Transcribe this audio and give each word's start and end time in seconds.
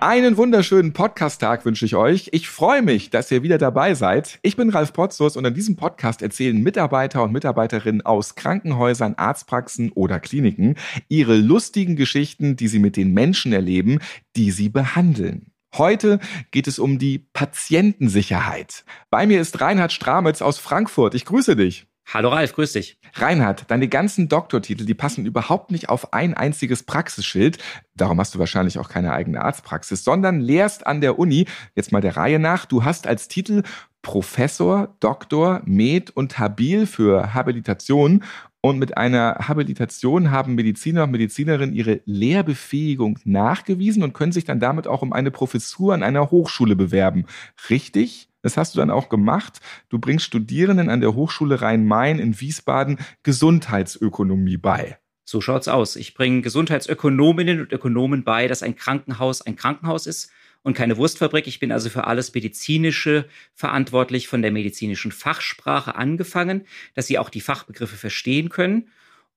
Einen 0.00 0.36
wunderschönen 0.36 0.92
Podcast-Tag 0.92 1.64
wünsche 1.64 1.86
ich 1.86 1.96
euch. 1.96 2.28
Ich 2.32 2.50
freue 2.50 2.82
mich, 2.82 3.08
dass 3.08 3.30
ihr 3.30 3.42
wieder 3.42 3.56
dabei 3.56 3.94
seid. 3.94 4.38
Ich 4.42 4.54
bin 4.54 4.68
Ralf 4.68 4.92
Potzus 4.92 5.38
und 5.38 5.46
in 5.46 5.54
diesem 5.54 5.76
Podcast 5.76 6.20
erzählen 6.20 6.62
Mitarbeiter 6.62 7.22
und 7.22 7.32
Mitarbeiterinnen 7.32 8.02
aus 8.02 8.34
Krankenhäusern, 8.34 9.14
Arztpraxen 9.16 9.90
oder 9.92 10.20
Kliniken 10.20 10.74
ihre 11.08 11.36
lustigen 11.36 11.96
Geschichten, 11.96 12.56
die 12.56 12.68
sie 12.68 12.78
mit 12.78 12.98
den 12.98 13.14
Menschen 13.14 13.54
erleben, 13.54 14.00
die 14.36 14.50
sie 14.50 14.68
behandeln. 14.68 15.52
Heute 15.74 16.20
geht 16.50 16.68
es 16.68 16.78
um 16.78 16.98
die 16.98 17.18
Patientensicherheit. 17.32 18.84
Bei 19.08 19.26
mir 19.26 19.40
ist 19.40 19.62
Reinhard 19.62 19.92
Stramitz 19.92 20.42
aus 20.42 20.58
Frankfurt. 20.58 21.14
Ich 21.14 21.24
grüße 21.24 21.56
dich. 21.56 21.86
Hallo 22.08 22.28
Ralf, 22.28 22.52
grüß 22.52 22.72
dich. 22.72 23.00
Reinhard, 23.14 23.68
deine 23.68 23.88
ganzen 23.88 24.28
Doktortitel, 24.28 24.84
die 24.84 24.94
passen 24.94 25.26
überhaupt 25.26 25.72
nicht 25.72 25.88
auf 25.88 26.12
ein 26.12 26.34
einziges 26.34 26.84
Praxisschild. 26.84 27.58
Darum 27.96 28.20
hast 28.20 28.32
du 28.32 28.38
wahrscheinlich 28.38 28.78
auch 28.78 28.88
keine 28.88 29.12
eigene 29.12 29.42
Arztpraxis, 29.42 30.04
sondern 30.04 30.40
lehrst 30.40 30.86
an 30.86 31.00
der 31.00 31.18
Uni. 31.18 31.46
Jetzt 31.74 31.90
mal 31.90 32.00
der 32.00 32.16
Reihe 32.16 32.38
nach. 32.38 32.64
Du 32.64 32.84
hast 32.84 33.08
als 33.08 33.26
Titel 33.26 33.64
Professor, 34.02 34.94
Doktor, 35.00 35.62
Med 35.64 36.10
und 36.10 36.38
Habil 36.38 36.86
für 36.86 37.34
Habilitation. 37.34 38.22
Und 38.66 38.80
mit 38.80 38.96
einer 38.96 39.36
Habilitation 39.46 40.32
haben 40.32 40.56
Mediziner 40.56 41.04
und 41.04 41.12
Medizinerinnen 41.12 41.72
ihre 41.72 42.00
Lehrbefähigung 42.04 43.16
nachgewiesen 43.22 44.02
und 44.02 44.12
können 44.12 44.32
sich 44.32 44.44
dann 44.44 44.58
damit 44.58 44.88
auch 44.88 45.02
um 45.02 45.12
eine 45.12 45.30
Professur 45.30 45.94
an 45.94 46.02
einer 46.02 46.32
Hochschule 46.32 46.74
bewerben. 46.74 47.26
Richtig? 47.70 48.28
Das 48.42 48.56
hast 48.56 48.74
du 48.74 48.80
dann 48.80 48.90
auch 48.90 49.08
gemacht. 49.08 49.60
Du 49.88 50.00
bringst 50.00 50.24
Studierenden 50.24 50.90
an 50.90 51.00
der 51.00 51.14
Hochschule 51.14 51.62
Rhein-Main 51.62 52.18
in 52.18 52.40
Wiesbaden 52.40 52.98
Gesundheitsökonomie 53.22 54.56
bei. 54.56 54.98
So 55.24 55.40
schaut's 55.40 55.68
aus. 55.68 55.94
Ich 55.94 56.14
bringe 56.14 56.42
Gesundheitsökonominnen 56.42 57.60
und 57.60 57.72
Ökonomen 57.72 58.24
bei, 58.24 58.48
dass 58.48 58.64
ein 58.64 58.74
Krankenhaus 58.74 59.42
ein 59.42 59.54
Krankenhaus 59.54 60.08
ist 60.08 60.32
und 60.66 60.74
keine 60.74 60.96
Wurstfabrik. 60.96 61.46
Ich 61.46 61.60
bin 61.60 61.70
also 61.70 61.88
für 61.90 62.08
alles 62.08 62.34
Medizinische 62.34 63.26
verantwortlich, 63.54 64.26
von 64.26 64.42
der 64.42 64.50
medizinischen 64.50 65.12
Fachsprache 65.12 65.94
angefangen, 65.94 66.66
dass 66.94 67.06
sie 67.06 67.18
auch 67.18 67.30
die 67.30 67.40
Fachbegriffe 67.40 67.96
verstehen 67.96 68.48
können 68.48 68.88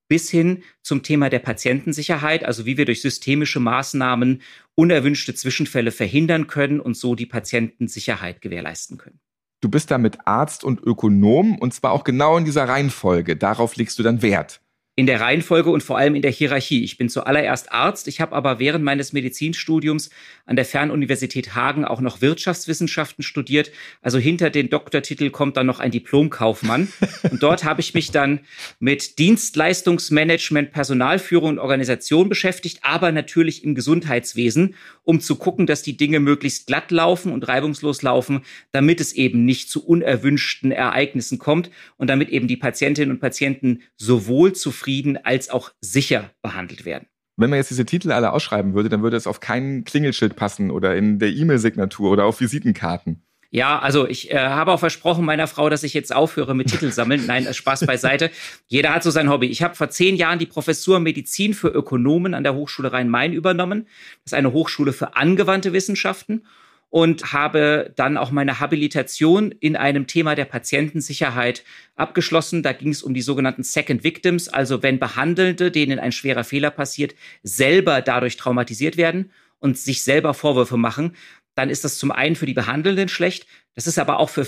bis 0.07 0.31
hin 0.31 0.63
zum 0.81 1.03
Thema 1.03 1.29
der 1.29 1.37
Patientensicherheit, 1.37 2.43
also 2.43 2.65
wie 2.65 2.77
wir 2.77 2.85
durch 2.85 3.03
systemische 3.03 3.59
Maßnahmen 3.59 4.41
unerwünschte 4.73 5.35
Zwischenfälle 5.35 5.91
verhindern 5.91 6.47
können 6.47 6.79
und 6.79 6.97
so 6.97 7.13
die 7.13 7.27
Patientensicherheit 7.27 8.41
gewährleisten 8.41 8.97
können. 8.97 9.19
Du 9.61 9.69
bist 9.69 9.91
damit 9.91 10.17
Arzt 10.25 10.63
und 10.63 10.81
Ökonom 10.81 11.59
und 11.59 11.75
zwar 11.75 11.91
auch 11.91 12.03
genau 12.03 12.39
in 12.39 12.45
dieser 12.45 12.67
Reihenfolge. 12.67 13.35
Darauf 13.35 13.75
legst 13.75 13.99
du 13.99 14.03
dann 14.03 14.23
Wert 14.23 14.61
in 14.99 15.05
der 15.05 15.21
Reihenfolge 15.21 15.69
und 15.69 15.81
vor 15.81 15.97
allem 15.97 16.13
in 16.13 16.21
der 16.21 16.29
Hierarchie. 16.29 16.83
Ich 16.83 16.97
bin 16.97 17.07
zuallererst 17.07 17.71
Arzt, 17.71 18.09
ich 18.09 18.19
habe 18.19 18.35
aber 18.35 18.59
während 18.59 18.83
meines 18.83 19.13
Medizinstudiums 19.13 20.09
an 20.45 20.57
der 20.57 20.65
Fernuniversität 20.65 21.55
Hagen 21.55 21.85
auch 21.85 22.01
noch 22.01 22.19
Wirtschaftswissenschaften 22.19 23.23
studiert. 23.23 23.71
Also 24.01 24.17
hinter 24.17 24.49
den 24.49 24.69
Doktortitel 24.69 25.29
kommt 25.29 25.55
dann 25.55 25.67
noch 25.67 25.79
ein 25.79 25.91
Diplomkaufmann. 25.91 26.89
Und 27.31 27.41
dort 27.41 27.63
habe 27.63 27.79
ich 27.79 27.93
mich 27.93 28.11
dann 28.11 28.41
mit 28.81 29.19
Dienstleistungsmanagement, 29.19 30.73
Personalführung 30.73 31.51
und 31.51 31.59
Organisation 31.59 32.27
beschäftigt, 32.27 32.79
aber 32.81 33.13
natürlich 33.13 33.63
im 33.63 33.75
Gesundheitswesen, 33.75 34.75
um 35.05 35.21
zu 35.21 35.37
gucken, 35.37 35.65
dass 35.65 35.81
die 35.81 35.95
Dinge 35.95 36.19
möglichst 36.19 36.67
glatt 36.67 36.91
laufen 36.91 37.31
und 37.31 37.47
reibungslos 37.47 38.01
laufen, 38.01 38.41
damit 38.73 38.99
es 38.99 39.13
eben 39.13 39.45
nicht 39.45 39.69
zu 39.69 39.85
unerwünschten 39.85 40.73
Ereignissen 40.73 41.39
kommt 41.39 41.71
und 41.95 42.09
damit 42.09 42.27
eben 42.27 42.49
die 42.49 42.57
Patientinnen 42.57 43.11
und 43.11 43.21
Patienten 43.21 43.79
sowohl 43.95 44.51
zufrieden 44.51 44.88
zufrieden 44.89 45.17
als 45.23 45.49
auch 45.49 45.71
sicher 45.81 46.31
behandelt 46.41 46.83
werden. 46.85 47.07
Wenn 47.37 47.51
man 47.51 47.57
jetzt 47.57 47.69
diese 47.69 47.85
Titel 47.85 48.11
alle 48.11 48.33
ausschreiben 48.33 48.73
würde, 48.73 48.89
dann 48.89 49.01
würde 49.01 49.15
es 49.15 49.27
auf 49.27 49.39
kein 49.39 49.83
Klingelschild 49.85 50.35
passen 50.35 50.71
oder 50.71 50.95
in 50.95 51.19
der 51.19 51.29
E-Mail-Signatur 51.29 52.11
oder 52.11 52.25
auf 52.25 52.41
Visitenkarten. 52.41 53.23
Ja, 53.51 53.79
also 53.79 54.07
ich 54.07 54.31
äh, 54.31 54.37
habe 54.37 54.71
auch 54.71 54.79
versprochen 54.79 55.25
meiner 55.25 55.47
Frau, 55.47 55.69
dass 55.69 55.83
ich 55.83 55.93
jetzt 55.93 56.13
aufhöre 56.13 56.53
mit 56.53 56.67
Titel 56.67 56.91
sammeln. 56.91 57.25
Nein, 57.27 57.45
äh, 57.45 57.53
Spaß 57.53 57.85
beiseite. 57.85 58.29
Jeder 58.67 58.93
hat 58.93 59.03
so 59.03 59.11
sein 59.11 59.29
Hobby. 59.29 59.47
Ich 59.47 59.63
habe 59.63 59.75
vor 59.75 59.89
zehn 59.89 60.15
Jahren 60.15 60.37
die 60.37 60.45
Professur 60.45 60.99
Medizin 60.99 61.53
für 61.53 61.69
Ökonomen 61.69 62.33
an 62.33 62.43
der 62.43 62.55
Hochschule 62.55 62.91
Rhein-Main 62.91 63.33
übernommen. 63.33 63.87
Das 64.23 64.33
ist 64.33 64.37
eine 64.37 64.51
Hochschule 64.51 64.91
für 64.91 65.15
angewandte 65.15 65.71
Wissenschaften 65.71 66.43
und 66.89 67.33
habe 67.33 67.93
dann 67.95 68.17
auch 68.17 68.31
meine 68.31 68.59
Habilitation 68.59 69.51
in 69.51 69.75
einem 69.75 70.07
Thema 70.07 70.35
der 70.35 70.45
Patientensicherheit 70.45 71.63
abgeschlossen. 71.95 72.63
Da 72.63 72.73
ging 72.73 72.89
es 72.89 73.03
um 73.03 73.13
die 73.13 73.21
sogenannten 73.21 73.63
Second 73.63 74.03
Victims, 74.03 74.49
also 74.49 74.81
wenn 74.81 74.99
Behandelnde, 74.99 75.71
denen 75.71 75.99
ein 75.99 76.11
schwerer 76.11 76.43
Fehler 76.43 76.71
passiert, 76.71 77.13
selber 77.43 78.01
dadurch 78.01 78.37
traumatisiert 78.37 78.97
werden 78.97 79.31
und 79.59 79.77
sich 79.77 80.03
selber 80.03 80.33
Vorwürfe 80.33 80.77
machen, 80.77 81.15
dann 81.55 81.69
ist 81.69 81.83
das 81.83 81.97
zum 81.97 82.11
einen 82.11 82.35
für 82.35 82.45
die 82.45 82.53
Behandelnden 82.53 83.09
schlecht, 83.09 83.45
das 83.75 83.85
ist 83.85 83.99
aber 83.99 84.19
auch 84.19 84.29
für 84.29 84.47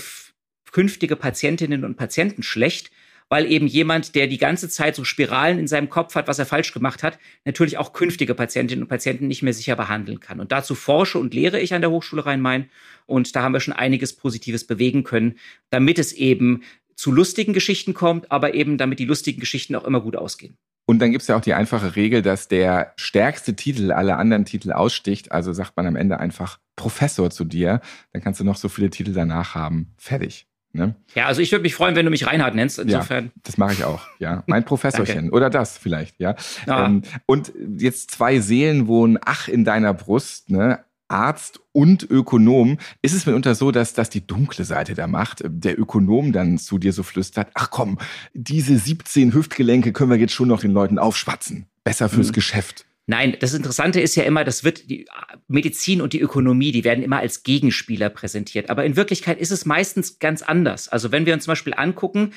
künftige 0.72 1.16
Patientinnen 1.16 1.84
und 1.84 1.96
Patienten 1.96 2.42
schlecht, 2.42 2.90
weil 3.32 3.50
eben 3.50 3.66
jemand, 3.66 4.14
der 4.14 4.26
die 4.26 4.36
ganze 4.36 4.68
Zeit 4.68 4.94
so 4.94 5.04
Spiralen 5.04 5.58
in 5.58 5.66
seinem 5.66 5.88
Kopf 5.88 6.16
hat, 6.16 6.28
was 6.28 6.38
er 6.38 6.44
falsch 6.44 6.74
gemacht 6.74 7.02
hat, 7.02 7.18
natürlich 7.46 7.78
auch 7.78 7.94
künftige 7.94 8.34
Patientinnen 8.34 8.82
und 8.82 8.90
Patienten 8.90 9.26
nicht 9.26 9.42
mehr 9.42 9.54
sicher 9.54 9.74
behandeln 9.74 10.20
kann. 10.20 10.38
Und 10.38 10.52
dazu 10.52 10.74
forsche 10.74 11.18
und 11.18 11.32
lehre 11.32 11.58
ich 11.58 11.72
an 11.72 11.80
der 11.80 11.90
Hochschule 11.90 12.26
Rhein-Main. 12.26 12.68
Und 13.06 13.34
da 13.34 13.40
haben 13.40 13.54
wir 13.54 13.60
schon 13.60 13.72
einiges 13.72 14.12
Positives 14.14 14.66
bewegen 14.66 15.02
können, 15.02 15.38
damit 15.70 15.98
es 15.98 16.12
eben 16.12 16.62
zu 16.94 17.10
lustigen 17.10 17.54
Geschichten 17.54 17.94
kommt, 17.94 18.30
aber 18.30 18.52
eben 18.52 18.76
damit 18.76 18.98
die 18.98 19.06
lustigen 19.06 19.40
Geschichten 19.40 19.76
auch 19.76 19.84
immer 19.84 20.02
gut 20.02 20.14
ausgehen. 20.14 20.58
Und 20.84 20.98
dann 20.98 21.10
gibt 21.10 21.22
es 21.22 21.28
ja 21.28 21.36
auch 21.38 21.40
die 21.40 21.54
einfache 21.54 21.96
Regel, 21.96 22.20
dass 22.20 22.48
der 22.48 22.92
stärkste 22.96 23.56
Titel 23.56 23.92
alle 23.92 24.16
anderen 24.16 24.44
Titel 24.44 24.72
aussticht. 24.72 25.32
Also 25.32 25.54
sagt 25.54 25.74
man 25.78 25.86
am 25.86 25.96
Ende 25.96 26.20
einfach 26.20 26.58
Professor 26.76 27.30
zu 27.30 27.46
dir. 27.46 27.80
Dann 28.12 28.20
kannst 28.20 28.40
du 28.40 28.44
noch 28.44 28.56
so 28.56 28.68
viele 28.68 28.90
Titel 28.90 29.14
danach 29.14 29.54
haben. 29.54 29.94
Fertig. 29.96 30.46
Ne? 30.74 30.94
Ja, 31.14 31.26
also 31.26 31.42
ich 31.42 31.52
würde 31.52 31.62
mich 31.62 31.74
freuen, 31.74 31.96
wenn 31.96 32.06
du 32.06 32.10
mich 32.10 32.26
Reinhard 32.26 32.54
nennst. 32.54 32.78
Insofern. 32.78 33.26
Ja, 33.26 33.30
das 33.42 33.58
mache 33.58 33.74
ich 33.74 33.84
auch, 33.84 34.06
ja. 34.18 34.42
Mein 34.46 34.64
Professorchen. 34.64 35.30
Oder 35.30 35.50
das 35.50 35.76
vielleicht, 35.76 36.18
ja. 36.18 36.34
Ah. 36.66 36.86
Ähm, 36.86 37.02
und 37.26 37.52
jetzt 37.78 38.10
zwei 38.10 38.40
Seelen 38.40 38.86
wohnen, 38.86 39.18
ach, 39.22 39.48
in 39.48 39.64
deiner 39.64 39.92
Brust, 39.92 40.50
ne? 40.50 40.80
Arzt 41.08 41.60
und 41.72 42.10
Ökonom, 42.10 42.78
ist 43.02 43.12
es 43.12 43.26
mitunter 43.26 43.54
so, 43.54 43.70
dass 43.70 43.92
das 43.92 44.08
die 44.08 44.26
dunkle 44.26 44.64
Seite 44.64 44.94
der 44.94 45.08
Macht, 45.08 45.42
der 45.46 45.78
Ökonom 45.78 46.32
dann 46.32 46.56
zu 46.56 46.78
dir 46.78 46.94
so 46.94 47.02
flüstert, 47.02 47.48
ach 47.52 47.70
komm, 47.70 47.98
diese 48.32 48.78
17 48.78 49.34
Hüftgelenke 49.34 49.92
können 49.92 50.10
wir 50.10 50.16
jetzt 50.16 50.32
schon 50.32 50.48
noch 50.48 50.60
den 50.60 50.72
Leuten 50.72 50.98
aufschwatzen. 50.98 51.66
Besser 51.84 52.08
fürs 52.08 52.28
mhm. 52.28 52.32
Geschäft. 52.32 52.86
Nein, 53.06 53.36
das 53.40 53.52
Interessante 53.52 54.00
ist 54.00 54.14
ja 54.14 54.22
immer, 54.22 54.44
das 54.44 54.62
wird 54.62 54.88
die 54.88 55.06
Medizin 55.48 56.00
und 56.00 56.12
die 56.12 56.20
Ökonomie, 56.20 56.70
die 56.70 56.84
werden 56.84 57.02
immer 57.02 57.18
als 57.18 57.42
Gegenspieler 57.42 58.10
präsentiert. 58.10 58.70
Aber 58.70 58.84
in 58.84 58.96
Wirklichkeit 58.96 59.40
ist 59.40 59.50
es 59.50 59.66
meistens 59.66 60.20
ganz 60.20 60.42
anders. 60.42 60.88
Also 60.88 61.10
wenn 61.10 61.26
wir 61.26 61.34
uns 61.34 61.44
zum 61.44 61.52
Beispiel 61.52 61.74
angucken, 61.74 62.32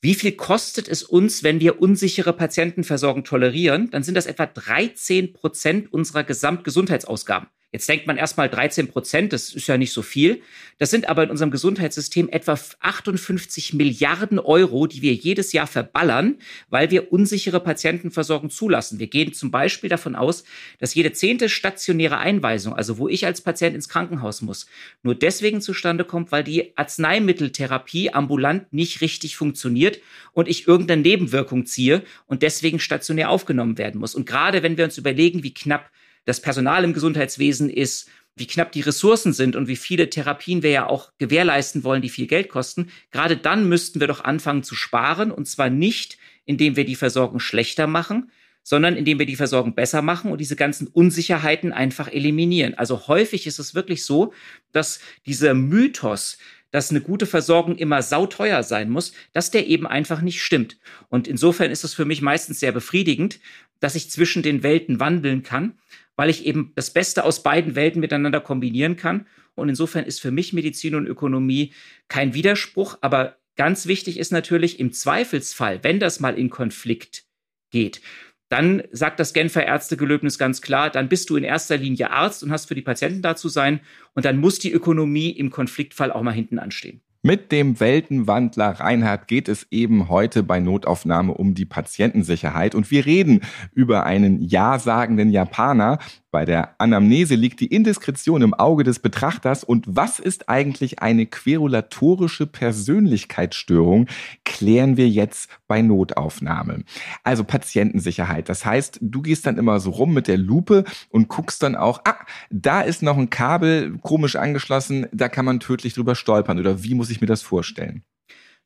wie 0.00 0.14
viel 0.14 0.32
kostet 0.32 0.86
es 0.86 1.02
uns, 1.02 1.42
wenn 1.42 1.60
wir 1.60 1.80
unsichere 1.80 2.32
Patientenversorgung 2.32 3.24
tolerieren? 3.24 3.90
Dann 3.90 4.02
sind 4.02 4.14
das 4.14 4.26
etwa 4.26 4.46
13 4.46 5.32
Prozent 5.32 5.92
unserer 5.92 6.24
Gesamtgesundheitsausgaben. 6.24 7.48
Jetzt 7.74 7.88
denkt 7.88 8.06
man 8.06 8.16
erstmal 8.16 8.48
13 8.48 8.86
Prozent, 8.86 9.32
das 9.32 9.52
ist 9.52 9.66
ja 9.66 9.76
nicht 9.76 9.92
so 9.92 10.02
viel. 10.02 10.42
Das 10.78 10.92
sind 10.92 11.08
aber 11.08 11.24
in 11.24 11.30
unserem 11.30 11.50
Gesundheitssystem 11.50 12.28
etwa 12.28 12.56
58 12.78 13.74
Milliarden 13.74 14.38
Euro, 14.38 14.86
die 14.86 15.02
wir 15.02 15.12
jedes 15.12 15.52
Jahr 15.52 15.66
verballern, 15.66 16.36
weil 16.70 16.92
wir 16.92 17.12
unsichere 17.12 17.58
Patientenversorgung 17.58 18.50
zulassen. 18.50 19.00
Wir 19.00 19.08
gehen 19.08 19.32
zum 19.32 19.50
Beispiel 19.50 19.90
davon 19.90 20.14
aus, 20.14 20.44
dass 20.78 20.94
jede 20.94 21.10
zehnte 21.14 21.48
stationäre 21.48 22.18
Einweisung, 22.18 22.74
also 22.74 22.98
wo 22.98 23.08
ich 23.08 23.26
als 23.26 23.40
Patient 23.40 23.74
ins 23.74 23.88
Krankenhaus 23.88 24.40
muss, 24.40 24.68
nur 25.02 25.16
deswegen 25.16 25.60
zustande 25.60 26.04
kommt, 26.04 26.30
weil 26.30 26.44
die 26.44 26.76
Arzneimitteltherapie 26.76 28.10
ambulant 28.10 28.72
nicht 28.72 29.00
richtig 29.00 29.34
funktioniert 29.34 29.98
und 30.32 30.46
ich 30.46 30.68
irgendeine 30.68 31.02
Nebenwirkung 31.02 31.66
ziehe 31.66 32.04
und 32.26 32.42
deswegen 32.44 32.78
stationär 32.78 33.30
aufgenommen 33.30 33.78
werden 33.78 34.00
muss. 34.00 34.14
Und 34.14 34.26
gerade 34.26 34.62
wenn 34.62 34.76
wir 34.76 34.84
uns 34.84 34.96
überlegen, 34.96 35.42
wie 35.42 35.52
knapp 35.52 35.90
das 36.24 36.40
Personal 36.40 36.84
im 36.84 36.92
Gesundheitswesen 36.92 37.70
ist, 37.70 38.08
wie 38.36 38.46
knapp 38.46 38.72
die 38.72 38.80
Ressourcen 38.80 39.32
sind 39.32 39.54
und 39.56 39.68
wie 39.68 39.76
viele 39.76 40.10
Therapien 40.10 40.62
wir 40.62 40.70
ja 40.70 40.86
auch 40.88 41.12
gewährleisten 41.18 41.84
wollen, 41.84 42.02
die 42.02 42.08
viel 42.08 42.26
Geld 42.26 42.48
kosten, 42.48 42.90
gerade 43.10 43.36
dann 43.36 43.68
müssten 43.68 44.00
wir 44.00 44.08
doch 44.08 44.24
anfangen 44.24 44.64
zu 44.64 44.74
sparen 44.74 45.30
und 45.30 45.46
zwar 45.46 45.70
nicht, 45.70 46.18
indem 46.44 46.76
wir 46.76 46.84
die 46.84 46.96
Versorgung 46.96 47.38
schlechter 47.38 47.86
machen, 47.86 48.30
sondern 48.62 48.96
indem 48.96 49.18
wir 49.18 49.26
die 49.26 49.36
Versorgung 49.36 49.74
besser 49.74 50.02
machen 50.02 50.32
und 50.32 50.40
diese 50.40 50.56
ganzen 50.56 50.88
Unsicherheiten 50.88 51.72
einfach 51.72 52.08
eliminieren. 52.08 52.74
Also 52.74 53.06
häufig 53.06 53.46
ist 53.46 53.58
es 53.58 53.74
wirklich 53.74 54.04
so, 54.04 54.32
dass 54.72 55.00
dieser 55.26 55.54
Mythos, 55.54 56.38
dass 56.70 56.90
eine 56.90 57.02
gute 57.02 57.26
Versorgung 57.26 57.76
immer 57.76 58.02
sauteuer 58.02 58.62
sein 58.62 58.90
muss, 58.90 59.12
dass 59.32 59.50
der 59.50 59.66
eben 59.68 59.86
einfach 59.86 60.22
nicht 60.22 60.42
stimmt. 60.42 60.78
Und 61.08 61.28
insofern 61.28 61.70
ist 61.70 61.84
es 61.84 61.94
für 61.94 62.06
mich 62.06 62.22
meistens 62.22 62.58
sehr 62.58 62.72
befriedigend, 62.72 63.38
dass 63.80 63.94
ich 63.94 64.10
zwischen 64.10 64.42
den 64.42 64.62
Welten 64.62 64.98
wandeln 64.98 65.42
kann 65.42 65.74
weil 66.16 66.30
ich 66.30 66.46
eben 66.46 66.72
das 66.74 66.92
Beste 66.92 67.24
aus 67.24 67.42
beiden 67.42 67.74
Welten 67.74 68.00
miteinander 68.00 68.40
kombinieren 68.40 68.96
kann. 68.96 69.26
Und 69.54 69.68
insofern 69.68 70.04
ist 70.04 70.20
für 70.20 70.30
mich 70.30 70.52
Medizin 70.52 70.94
und 70.94 71.06
Ökonomie 71.06 71.72
kein 72.08 72.34
Widerspruch. 72.34 72.98
Aber 73.00 73.36
ganz 73.56 73.86
wichtig 73.86 74.18
ist 74.18 74.32
natürlich 74.32 74.80
im 74.80 74.92
Zweifelsfall, 74.92 75.82
wenn 75.82 76.00
das 76.00 76.20
mal 76.20 76.38
in 76.38 76.50
Konflikt 76.50 77.24
geht, 77.70 78.00
dann 78.48 78.82
sagt 78.92 79.18
das 79.18 79.32
Genfer 79.32 79.64
Ärztegelöbnis 79.64 80.38
ganz 80.38 80.60
klar, 80.60 80.90
dann 80.90 81.08
bist 81.08 81.30
du 81.30 81.36
in 81.36 81.44
erster 81.44 81.76
Linie 81.76 82.10
Arzt 82.10 82.42
und 82.44 82.52
hast 82.52 82.66
für 82.66 82.74
die 82.74 82.82
Patienten 82.82 83.22
da 83.22 83.34
zu 83.36 83.48
sein. 83.48 83.80
Und 84.14 84.24
dann 84.24 84.36
muss 84.36 84.58
die 84.58 84.70
Ökonomie 84.70 85.30
im 85.30 85.50
Konfliktfall 85.50 86.12
auch 86.12 86.22
mal 86.22 86.32
hinten 86.32 86.58
anstehen. 86.58 87.00
Mit 87.26 87.52
dem 87.52 87.80
Weltenwandler 87.80 88.80
Reinhard 88.80 89.28
geht 89.28 89.48
es 89.48 89.66
eben 89.70 90.10
heute 90.10 90.42
bei 90.42 90.60
Notaufnahme 90.60 91.32
um 91.32 91.54
die 91.54 91.64
Patientensicherheit. 91.64 92.74
Und 92.74 92.90
wir 92.90 93.06
reden 93.06 93.40
über 93.72 94.04
einen 94.04 94.42
ja-sagenden 94.42 95.30
Japaner, 95.30 96.00
bei 96.34 96.44
der 96.44 96.74
Anamnese 96.80 97.36
liegt 97.36 97.60
die 97.60 97.68
Indiskretion 97.68 98.42
im 98.42 98.54
Auge 98.54 98.82
des 98.82 98.98
Betrachters 98.98 99.62
und 99.62 99.84
was 99.86 100.18
ist 100.18 100.48
eigentlich 100.48 100.98
eine 100.98 101.26
querulatorische 101.26 102.48
Persönlichkeitsstörung, 102.48 104.08
klären 104.44 104.96
wir 104.96 105.08
jetzt 105.08 105.48
bei 105.68 105.80
Notaufnahme. 105.80 106.82
Also 107.22 107.44
Patientensicherheit. 107.44 108.48
Das 108.48 108.66
heißt, 108.66 108.98
du 109.00 109.22
gehst 109.22 109.46
dann 109.46 109.58
immer 109.58 109.78
so 109.78 109.90
rum 109.90 110.12
mit 110.12 110.26
der 110.26 110.38
Lupe 110.38 110.82
und 111.08 111.28
guckst 111.28 111.62
dann 111.62 111.76
auch, 111.76 112.00
ah, 112.04 112.16
da 112.50 112.80
ist 112.80 113.04
noch 113.04 113.16
ein 113.16 113.30
Kabel 113.30 113.96
komisch 114.02 114.34
angeschlossen, 114.34 115.06
da 115.12 115.28
kann 115.28 115.44
man 115.44 115.60
tödlich 115.60 115.94
drüber 115.94 116.16
stolpern 116.16 116.58
oder 116.58 116.82
wie 116.82 116.94
muss 116.94 117.10
ich 117.10 117.20
mir 117.20 117.28
das 117.28 117.42
vorstellen? 117.42 118.02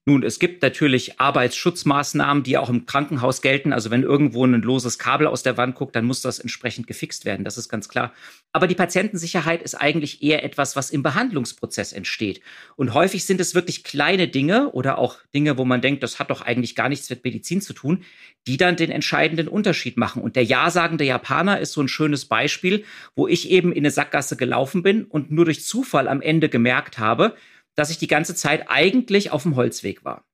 Nun, 0.09 0.23
es 0.23 0.39
gibt 0.39 0.63
natürlich 0.63 1.21
Arbeitsschutzmaßnahmen, 1.21 2.43
die 2.43 2.57
auch 2.57 2.71
im 2.71 2.87
Krankenhaus 2.87 3.43
gelten. 3.43 3.75
Also 3.75 3.91
wenn 3.91 4.03
irgendwo 4.03 4.43
ein 4.43 4.63
loses 4.63 4.99
Kabel 4.99 5.27
aus 5.27 5.43
der 5.43 5.59
Wand 5.59 5.75
guckt, 5.75 5.95
dann 5.95 6.07
muss 6.07 6.23
das 6.23 6.39
entsprechend 6.39 6.87
gefixt 6.87 7.27
werden. 7.27 7.45
Das 7.45 7.59
ist 7.59 7.69
ganz 7.69 7.91
klar. 7.91 8.15
Aber 8.55 8.67
die 8.67 8.75
Patientensicherheit 8.75 9.61
ist 9.61 9.75
eigentlich 9.75 10.23
eher 10.23 10.45
etwas, 10.45 10.77
was 10.77 10.89
im 10.89 11.03
Behandlungsprozess 11.03 11.93
entsteht. 11.93 12.41
Und 12.77 12.95
häufig 12.95 13.27
sind 13.27 13.39
es 13.39 13.55
wirklich 13.55 13.85
kleine 13.85 14.29
Dinge 14.29 14.71
oder 14.73 14.97
auch 14.97 15.19
Dinge, 15.35 15.59
wo 15.59 15.67
man 15.67 15.83
denkt, 15.83 16.03
das 16.03 16.19
hat 16.19 16.31
doch 16.31 16.41
eigentlich 16.41 16.75
gar 16.75 16.89
nichts 16.89 17.11
mit 17.11 17.23
Medizin 17.23 17.61
zu 17.61 17.75
tun, 17.75 18.03
die 18.47 18.57
dann 18.57 18.77
den 18.77 18.91
entscheidenden 18.91 19.47
Unterschied 19.47 19.99
machen. 19.99 20.23
Und 20.23 20.37
der 20.37 20.45
Ja-sagende 20.45 21.05
Japaner 21.05 21.61
ist 21.61 21.75
so 21.75 21.83
ein 21.83 21.89
schönes 21.89 22.25
Beispiel, 22.25 22.87
wo 23.15 23.29
ich 23.29 23.51
eben 23.51 23.73
in 23.73 23.81
eine 23.81 23.91
Sackgasse 23.91 24.37
gelaufen 24.37 24.83
bin 24.83 25.05
und 25.05 25.31
nur 25.31 25.45
durch 25.45 25.67
Zufall 25.67 26.09
am 26.09 26.23
Ende 26.23 26.49
gemerkt 26.49 26.99
habe, 26.99 27.37
dass 27.79 27.91
ich 27.91 27.99
die 27.99 28.09
ganze 28.09 28.35
Zeit 28.35 28.65
eigentlich 28.69 29.31
auf 29.31 29.45
dem 29.45 29.55
Holzweg 29.55 30.05
war. 30.05 30.25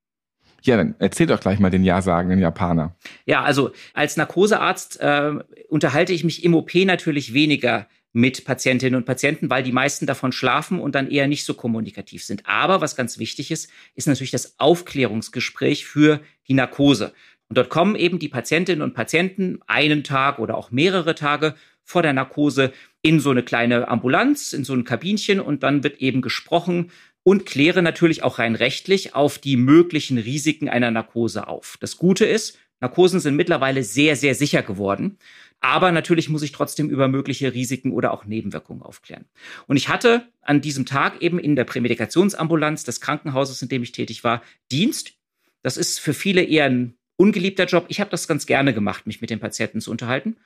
Ja, 0.62 0.78
dann 0.78 0.94
erzähl 0.98 1.26
doch 1.26 1.40
gleich 1.40 1.58
mal 1.58 1.68
den 1.68 1.84
Ja-sagenden 1.84 2.40
Japaner. 2.40 2.96
Ja, 3.26 3.42
also 3.42 3.72
als 3.92 4.16
Narkosearzt 4.16 4.98
äh, 5.00 5.32
unterhalte 5.68 6.14
ich 6.14 6.24
mich 6.24 6.42
im 6.42 6.54
OP 6.54 6.74
natürlich 6.74 7.34
weniger 7.34 7.86
mit 8.14 8.46
Patientinnen 8.46 8.94
und 8.94 9.04
Patienten, 9.04 9.50
weil 9.50 9.62
die 9.62 9.72
meisten 9.72 10.06
davon 10.06 10.32
schlafen 10.32 10.80
und 10.80 10.94
dann 10.94 11.10
eher 11.10 11.26
nicht 11.26 11.44
so 11.44 11.52
kommunikativ 11.52 12.24
sind. 12.24 12.46
Aber 12.46 12.80
was 12.80 12.96
ganz 12.96 13.18
wichtig 13.18 13.50
ist, 13.50 13.68
ist 13.94 14.08
natürlich 14.08 14.30
das 14.30 14.58
Aufklärungsgespräch 14.58 15.84
für 15.84 16.20
die 16.48 16.54
Narkose. 16.54 17.12
Und 17.50 17.58
dort 17.58 17.68
kommen 17.68 17.94
eben 17.94 18.18
die 18.18 18.28
Patientinnen 18.28 18.80
und 18.80 18.94
Patienten 18.94 19.58
einen 19.66 20.02
Tag 20.02 20.38
oder 20.38 20.56
auch 20.56 20.70
mehrere 20.70 21.14
Tage 21.14 21.56
vor 21.82 22.00
der 22.00 22.14
Narkose 22.14 22.72
in 23.02 23.20
so 23.20 23.30
eine 23.30 23.42
kleine 23.42 23.88
Ambulanz, 23.88 24.54
in 24.54 24.64
so 24.64 24.72
ein 24.72 24.84
Kabinchen 24.84 25.40
und 25.40 25.62
dann 25.62 25.84
wird 25.84 25.98
eben 25.98 26.22
gesprochen 26.22 26.90
und 27.24 27.46
kläre 27.46 27.82
natürlich 27.82 28.22
auch 28.22 28.38
rein 28.38 28.54
rechtlich 28.54 29.14
auf 29.14 29.38
die 29.38 29.56
möglichen 29.56 30.18
Risiken 30.18 30.68
einer 30.68 30.92
Narkose 30.92 31.48
auf. 31.48 31.76
Das 31.80 31.96
Gute 31.96 32.24
ist, 32.24 32.58
Narkosen 32.80 33.18
sind 33.18 33.34
mittlerweile 33.34 33.82
sehr, 33.82 34.14
sehr 34.14 34.34
sicher 34.34 34.62
geworden. 34.62 35.18
Aber 35.60 35.90
natürlich 35.92 36.28
muss 36.28 36.42
ich 36.42 36.52
trotzdem 36.52 36.90
über 36.90 37.08
mögliche 37.08 37.54
Risiken 37.54 37.92
oder 37.92 38.12
auch 38.12 38.26
Nebenwirkungen 38.26 38.82
aufklären. 38.82 39.24
Und 39.66 39.78
ich 39.78 39.88
hatte 39.88 40.28
an 40.42 40.60
diesem 40.60 40.84
Tag 40.84 41.22
eben 41.22 41.38
in 41.38 41.56
der 41.56 41.64
Prämedikationsambulanz 41.64 42.84
des 42.84 43.00
Krankenhauses, 43.00 43.62
in 43.62 43.70
dem 43.70 43.82
ich 43.82 43.92
tätig 43.92 44.24
war, 44.24 44.42
Dienst. 44.70 45.14
Das 45.62 45.78
ist 45.78 46.00
für 46.00 46.12
viele 46.12 46.42
eher 46.42 46.66
ein 46.66 46.94
ungeliebter 47.16 47.64
Job. 47.64 47.86
Ich 47.88 48.00
habe 48.00 48.10
das 48.10 48.28
ganz 48.28 48.44
gerne 48.44 48.74
gemacht, 48.74 49.06
mich 49.06 49.22
mit 49.22 49.30
den 49.30 49.40
Patienten 49.40 49.80
zu 49.80 49.90
unterhalten. 49.90 50.36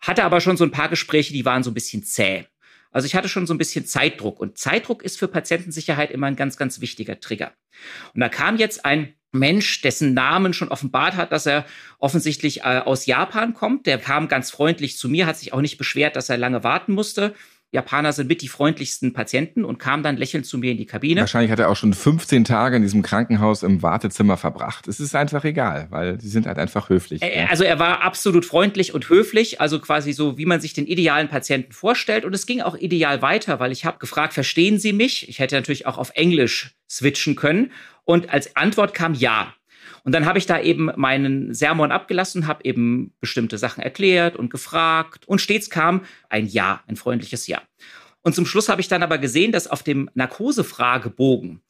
Hatte 0.00 0.24
aber 0.24 0.42
schon 0.42 0.58
so 0.58 0.64
ein 0.64 0.72
paar 0.72 0.90
Gespräche, 0.90 1.32
die 1.32 1.46
waren 1.46 1.62
so 1.62 1.70
ein 1.70 1.74
bisschen 1.74 2.04
zäh. 2.04 2.44
Also 2.96 3.04
ich 3.04 3.14
hatte 3.14 3.28
schon 3.28 3.46
so 3.46 3.52
ein 3.52 3.58
bisschen 3.58 3.84
Zeitdruck 3.84 4.40
und 4.40 4.56
Zeitdruck 4.56 5.02
ist 5.02 5.18
für 5.18 5.28
Patientensicherheit 5.28 6.10
immer 6.10 6.28
ein 6.28 6.34
ganz, 6.34 6.56
ganz 6.56 6.80
wichtiger 6.80 7.20
Trigger. 7.20 7.52
Und 8.14 8.22
da 8.22 8.30
kam 8.30 8.56
jetzt 8.56 8.86
ein 8.86 9.12
Mensch, 9.32 9.82
dessen 9.82 10.14
Namen 10.14 10.54
schon 10.54 10.70
offenbart 10.70 11.14
hat, 11.14 11.30
dass 11.30 11.44
er 11.44 11.66
offensichtlich 11.98 12.60
äh, 12.60 12.78
aus 12.78 13.04
Japan 13.04 13.52
kommt. 13.52 13.84
Der 13.84 13.98
kam 13.98 14.28
ganz 14.28 14.50
freundlich 14.50 14.96
zu 14.96 15.10
mir, 15.10 15.26
hat 15.26 15.36
sich 15.36 15.52
auch 15.52 15.60
nicht 15.60 15.76
beschwert, 15.76 16.16
dass 16.16 16.30
er 16.30 16.38
lange 16.38 16.64
warten 16.64 16.94
musste. 16.94 17.34
Japaner 17.72 18.12
sind 18.12 18.28
mit 18.28 18.42
die 18.42 18.48
freundlichsten 18.48 19.12
Patienten 19.12 19.64
und 19.64 19.78
kam 19.78 20.02
dann 20.02 20.16
lächelnd 20.16 20.46
zu 20.46 20.56
mir 20.56 20.70
in 20.70 20.78
die 20.78 20.86
Kabine. 20.86 21.20
Wahrscheinlich 21.20 21.50
hat 21.50 21.58
er 21.58 21.68
auch 21.68 21.76
schon 21.76 21.92
15 21.92 22.44
Tage 22.44 22.76
in 22.76 22.82
diesem 22.82 23.02
Krankenhaus 23.02 23.62
im 23.62 23.82
Wartezimmer 23.82 24.36
verbracht. 24.36 24.86
Es 24.86 25.00
ist 25.00 25.14
einfach 25.14 25.44
egal, 25.44 25.88
weil 25.90 26.20
sie 26.20 26.28
sind 26.28 26.46
halt 26.46 26.58
einfach 26.58 26.88
höflich. 26.88 27.22
Äh, 27.22 27.46
also 27.50 27.64
er 27.64 27.78
war 27.78 28.02
absolut 28.02 28.44
freundlich 28.44 28.94
und 28.94 29.08
höflich, 29.08 29.60
also 29.60 29.80
quasi 29.80 30.12
so, 30.12 30.38
wie 30.38 30.46
man 30.46 30.60
sich 30.60 30.74
den 30.74 30.86
idealen 30.86 31.28
Patienten 31.28 31.72
vorstellt. 31.72 32.24
Und 32.24 32.34
es 32.34 32.46
ging 32.46 32.60
auch 32.60 32.76
ideal 32.76 33.20
weiter, 33.20 33.58
weil 33.58 33.72
ich 33.72 33.84
habe 33.84 33.98
gefragt, 33.98 34.32
verstehen 34.32 34.78
Sie 34.78 34.92
mich? 34.92 35.28
Ich 35.28 35.40
hätte 35.40 35.56
natürlich 35.56 35.86
auch 35.86 35.98
auf 35.98 36.12
Englisch 36.14 36.74
switchen 36.88 37.34
können. 37.34 37.72
Und 38.04 38.30
als 38.30 38.54
Antwort 38.56 38.94
kam 38.94 39.14
ja. 39.14 39.52
Und 40.06 40.12
dann 40.12 40.24
habe 40.24 40.38
ich 40.38 40.46
da 40.46 40.60
eben 40.60 40.88
meinen 40.94 41.52
Sermon 41.52 41.90
abgelassen, 41.90 42.46
habe 42.46 42.64
eben 42.64 43.12
bestimmte 43.20 43.58
Sachen 43.58 43.82
erklärt 43.82 44.36
und 44.36 44.50
gefragt 44.50 45.26
und 45.26 45.40
stets 45.40 45.68
kam 45.68 46.04
ein 46.28 46.46
Ja, 46.46 46.80
ein 46.86 46.94
freundliches 46.94 47.48
Ja. 47.48 47.60
Und 48.22 48.36
zum 48.36 48.46
Schluss 48.46 48.68
habe 48.68 48.80
ich 48.80 48.86
dann 48.86 49.02
aber 49.02 49.18
gesehen, 49.18 49.50
dass 49.50 49.66
auf 49.66 49.82
dem 49.82 50.08
Narkosefragebogen, 50.14 51.60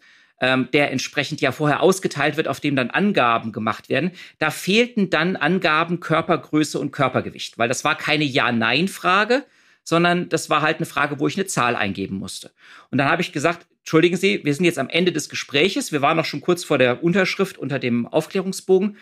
ähm, 0.43 0.69
der 0.75 0.93
entsprechend 0.93 1.41
ja 1.41 1.51
vorher 1.51 1.81
ausgeteilt 1.83 2.37
wird, 2.37 2.47
auf 2.47 2.61
dem 2.61 2.77
dann 2.77 2.91
Angaben 2.91 3.53
gemacht 3.53 3.89
werden, 3.89 4.11
da 4.39 4.51
fehlten 4.51 5.09
dann 5.09 5.37
Angaben 5.37 6.01
Körpergröße 6.01 6.79
und 6.79 6.91
Körpergewicht, 6.91 7.57
weil 7.57 7.69
das 7.69 7.85
war 7.85 7.97
keine 7.97 8.25
Ja-Nein-Frage, 8.25 9.47
sondern 9.83 10.29
das 10.29 10.51
war 10.51 10.61
halt 10.61 10.77
eine 10.77 10.85
Frage, 10.85 11.21
wo 11.21 11.27
ich 11.27 11.39
eine 11.39 11.47
Zahl 11.47 11.75
eingeben 11.75 12.17
musste. 12.17 12.51
Und 12.91 12.99
dann 12.99 13.09
habe 13.09 13.23
ich 13.23 13.33
gesagt, 13.33 13.67
entschuldigen 13.87 14.17
Sie, 14.17 14.41
wir 14.43 14.53
sind 14.53 14.65
jetzt 14.65 14.81
am 14.81 14.89
Ende 14.89 15.13
des 15.13 15.29
Gespräches. 15.29 15.93
Wir 15.93 16.03
waren 16.03 16.17
noch 16.17 16.25
schon 16.25 16.41
kurz 16.41 16.65
vor 16.65 16.77
der 16.77 17.05
Unterschrift 17.05 17.57
unter 17.57 17.79
dem 17.79 18.05
Aufklärungsbogen. 18.09 18.97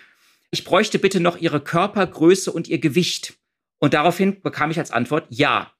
Ich 0.51 0.63
bräuchte 0.63 0.99
bitte 0.99 1.21
noch 1.21 1.39
Ihre 1.39 1.63
Körpergröße 1.63 2.53
und 2.53 2.69
Ihr 2.69 2.79
Gewicht. 2.79 3.33
Und 3.79 3.95
daraufhin 3.95 4.43
bekam 4.43 4.71
ich 4.71 4.79
als 4.79 4.91
Antwort 4.91 5.27
Ja. 5.31 5.73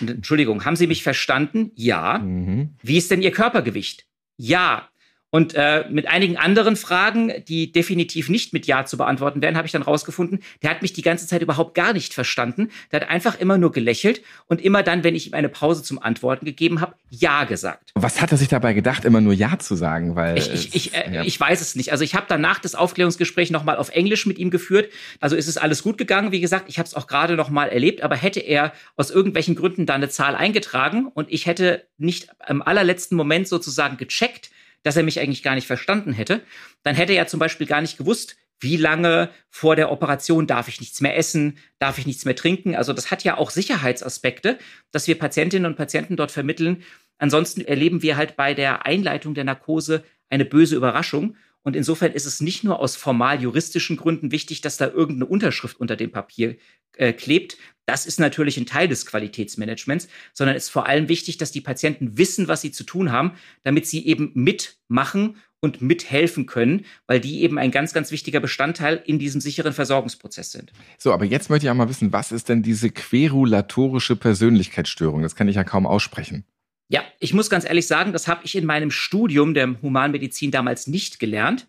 Und, 0.00 0.08
Entschuldigung, 0.08 0.64
haben 0.64 0.76
Sie 0.76 0.86
mich 0.86 1.02
verstanden? 1.02 1.72
Ja. 1.74 2.20
Mhm. 2.20 2.76
Wie 2.80 2.96
ist 2.96 3.10
denn 3.10 3.22
Ihr 3.22 3.32
Körpergewicht? 3.32 4.06
Ja. 4.36 4.88
Und 5.34 5.54
äh, 5.54 5.86
mit 5.88 6.08
einigen 6.08 6.36
anderen 6.36 6.76
Fragen, 6.76 7.32
die 7.48 7.72
definitiv 7.72 8.28
nicht 8.28 8.52
mit 8.52 8.66
Ja 8.66 8.84
zu 8.84 8.98
beantworten 8.98 9.40
werden, 9.40 9.56
habe 9.56 9.64
ich 9.64 9.72
dann 9.72 9.80
rausgefunden, 9.80 10.40
der 10.62 10.68
hat 10.68 10.82
mich 10.82 10.92
die 10.92 11.00
ganze 11.00 11.26
Zeit 11.26 11.40
überhaupt 11.40 11.74
gar 11.74 11.94
nicht 11.94 12.12
verstanden. 12.12 12.68
Der 12.90 13.00
hat 13.00 13.08
einfach 13.08 13.40
immer 13.40 13.56
nur 13.56 13.72
gelächelt 13.72 14.20
und 14.46 14.60
immer 14.60 14.82
dann, 14.82 15.04
wenn 15.04 15.14
ich 15.14 15.28
ihm 15.28 15.32
eine 15.32 15.48
Pause 15.48 15.82
zum 15.82 15.98
Antworten 16.02 16.44
gegeben 16.44 16.82
habe, 16.82 16.96
Ja 17.08 17.44
gesagt. 17.44 17.92
Was 17.94 18.20
hat 18.20 18.30
er 18.30 18.36
sich 18.36 18.48
dabei 18.48 18.74
gedacht, 18.74 19.06
immer 19.06 19.22
nur 19.22 19.32
Ja 19.32 19.58
zu 19.58 19.74
sagen? 19.74 20.16
Weil 20.16 20.36
ich, 20.36 20.52
ich, 20.52 20.74
ich, 20.74 20.94
äh, 20.94 21.14
ja. 21.14 21.22
ich 21.22 21.40
weiß 21.40 21.62
es 21.62 21.76
nicht. 21.76 21.92
Also 21.92 22.04
ich 22.04 22.14
habe 22.14 22.26
danach 22.28 22.58
das 22.58 22.74
Aufklärungsgespräch 22.74 23.50
nochmal 23.50 23.78
auf 23.78 23.88
Englisch 23.88 24.26
mit 24.26 24.38
ihm 24.38 24.50
geführt. 24.50 24.90
Also 25.18 25.34
ist 25.34 25.48
es 25.48 25.56
alles 25.56 25.82
gut 25.82 25.96
gegangen. 25.96 26.30
Wie 26.32 26.40
gesagt, 26.40 26.66
ich 26.68 26.78
habe 26.78 26.86
es 26.86 26.94
auch 26.94 27.06
gerade 27.06 27.36
nochmal 27.36 27.70
erlebt. 27.70 28.02
Aber 28.02 28.16
hätte 28.16 28.40
er 28.40 28.74
aus 28.98 29.10
irgendwelchen 29.10 29.54
Gründen 29.54 29.86
da 29.86 29.94
eine 29.94 30.10
Zahl 30.10 30.36
eingetragen 30.36 31.06
und 31.06 31.32
ich 31.32 31.46
hätte 31.46 31.86
nicht 31.96 32.28
im 32.46 32.60
allerletzten 32.60 33.16
Moment 33.16 33.48
sozusagen 33.48 33.96
gecheckt, 33.96 34.50
dass 34.82 34.96
er 34.96 35.02
mich 35.02 35.20
eigentlich 35.20 35.42
gar 35.42 35.54
nicht 35.54 35.66
verstanden 35.66 36.12
hätte, 36.12 36.42
dann 36.82 36.94
hätte 36.94 37.12
er 37.12 37.26
zum 37.26 37.40
Beispiel 37.40 37.66
gar 37.66 37.80
nicht 37.80 37.98
gewusst, 37.98 38.36
wie 38.62 38.76
lange 38.76 39.28
vor 39.50 39.74
der 39.74 39.90
Operation 39.90 40.46
darf 40.46 40.68
ich 40.68 40.80
nichts 40.80 41.00
mehr 41.00 41.16
essen, 41.16 41.58
darf 41.80 41.98
ich 41.98 42.06
nichts 42.06 42.24
mehr 42.24 42.36
trinken. 42.36 42.76
Also 42.76 42.92
das 42.92 43.10
hat 43.10 43.24
ja 43.24 43.36
auch 43.36 43.50
Sicherheitsaspekte, 43.50 44.58
dass 44.92 45.08
wir 45.08 45.18
Patientinnen 45.18 45.66
und 45.66 45.76
Patienten 45.76 46.16
dort 46.16 46.30
vermitteln. 46.30 46.84
Ansonsten 47.18 47.62
erleben 47.62 48.02
wir 48.02 48.16
halt 48.16 48.36
bei 48.36 48.54
der 48.54 48.86
Einleitung 48.86 49.34
der 49.34 49.44
Narkose 49.44 50.04
eine 50.30 50.44
böse 50.44 50.76
Überraschung. 50.76 51.36
Und 51.62 51.76
insofern 51.76 52.12
ist 52.12 52.26
es 52.26 52.40
nicht 52.40 52.64
nur 52.64 52.78
aus 52.78 52.96
formal 52.96 53.40
juristischen 53.40 53.96
Gründen 53.96 54.32
wichtig, 54.32 54.60
dass 54.60 54.76
da 54.76 54.86
irgendeine 54.86 55.26
Unterschrift 55.26 55.78
unter 55.78 55.96
dem 55.96 56.10
Papier 56.10 56.56
äh, 56.96 57.12
klebt. 57.12 57.56
Das 57.86 58.06
ist 58.06 58.20
natürlich 58.20 58.56
ein 58.56 58.66
Teil 58.66 58.88
des 58.88 59.06
Qualitätsmanagements, 59.06 60.08
sondern 60.32 60.56
es 60.56 60.64
ist 60.64 60.70
vor 60.70 60.86
allem 60.86 61.08
wichtig, 61.08 61.38
dass 61.38 61.50
die 61.50 61.60
Patienten 61.60 62.16
wissen, 62.16 62.48
was 62.48 62.60
sie 62.60 62.70
zu 62.70 62.84
tun 62.84 63.10
haben, 63.10 63.32
damit 63.64 63.86
sie 63.86 64.06
eben 64.06 64.30
mitmachen 64.34 65.36
und 65.60 65.80
mithelfen 65.80 66.46
können, 66.46 66.84
weil 67.06 67.20
die 67.20 67.42
eben 67.42 67.58
ein 67.58 67.70
ganz, 67.70 67.92
ganz 67.92 68.10
wichtiger 68.10 68.40
Bestandteil 68.40 69.00
in 69.06 69.18
diesem 69.18 69.40
sicheren 69.40 69.72
Versorgungsprozess 69.72 70.50
sind. 70.50 70.72
So, 70.98 71.12
aber 71.12 71.24
jetzt 71.24 71.50
möchte 71.50 71.66
ich 71.66 71.70
auch 71.70 71.76
mal 71.76 71.88
wissen, 71.88 72.12
was 72.12 72.32
ist 72.32 72.48
denn 72.48 72.62
diese 72.62 72.90
querulatorische 72.90 74.16
Persönlichkeitsstörung? 74.16 75.22
Das 75.22 75.36
kann 75.36 75.48
ich 75.48 75.56
ja 75.56 75.64
kaum 75.64 75.86
aussprechen. 75.86 76.44
Ja, 76.88 77.02
ich 77.20 77.32
muss 77.32 77.48
ganz 77.48 77.64
ehrlich 77.64 77.86
sagen, 77.86 78.12
das 78.12 78.28
habe 78.28 78.42
ich 78.44 78.56
in 78.56 78.66
meinem 78.66 78.90
Studium 78.90 79.54
der 79.54 79.80
Humanmedizin 79.80 80.50
damals 80.50 80.88
nicht 80.88 81.20
gelernt. 81.20 81.68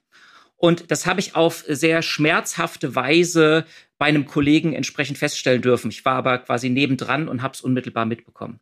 Und 0.64 0.92
das 0.92 1.06
habe 1.06 1.20
ich 1.20 1.36
auf 1.36 1.66
sehr 1.68 2.02
schmerzhafte 2.02 2.96
Weise 2.96 3.66
bei 3.98 4.06
einem 4.06 4.26
Kollegen 4.26 4.72
entsprechend 4.72 5.18
feststellen 5.18 5.62
dürfen. 5.62 5.92
Ich 5.92 6.06
war 6.06 6.16
aber 6.16 6.38
quasi 6.38 6.70
nebendran 6.70 7.28
und 7.28 7.42
habe 7.42 7.54
es 7.54 7.60
unmittelbar 7.60 8.06
mitbekommen. 8.06 8.62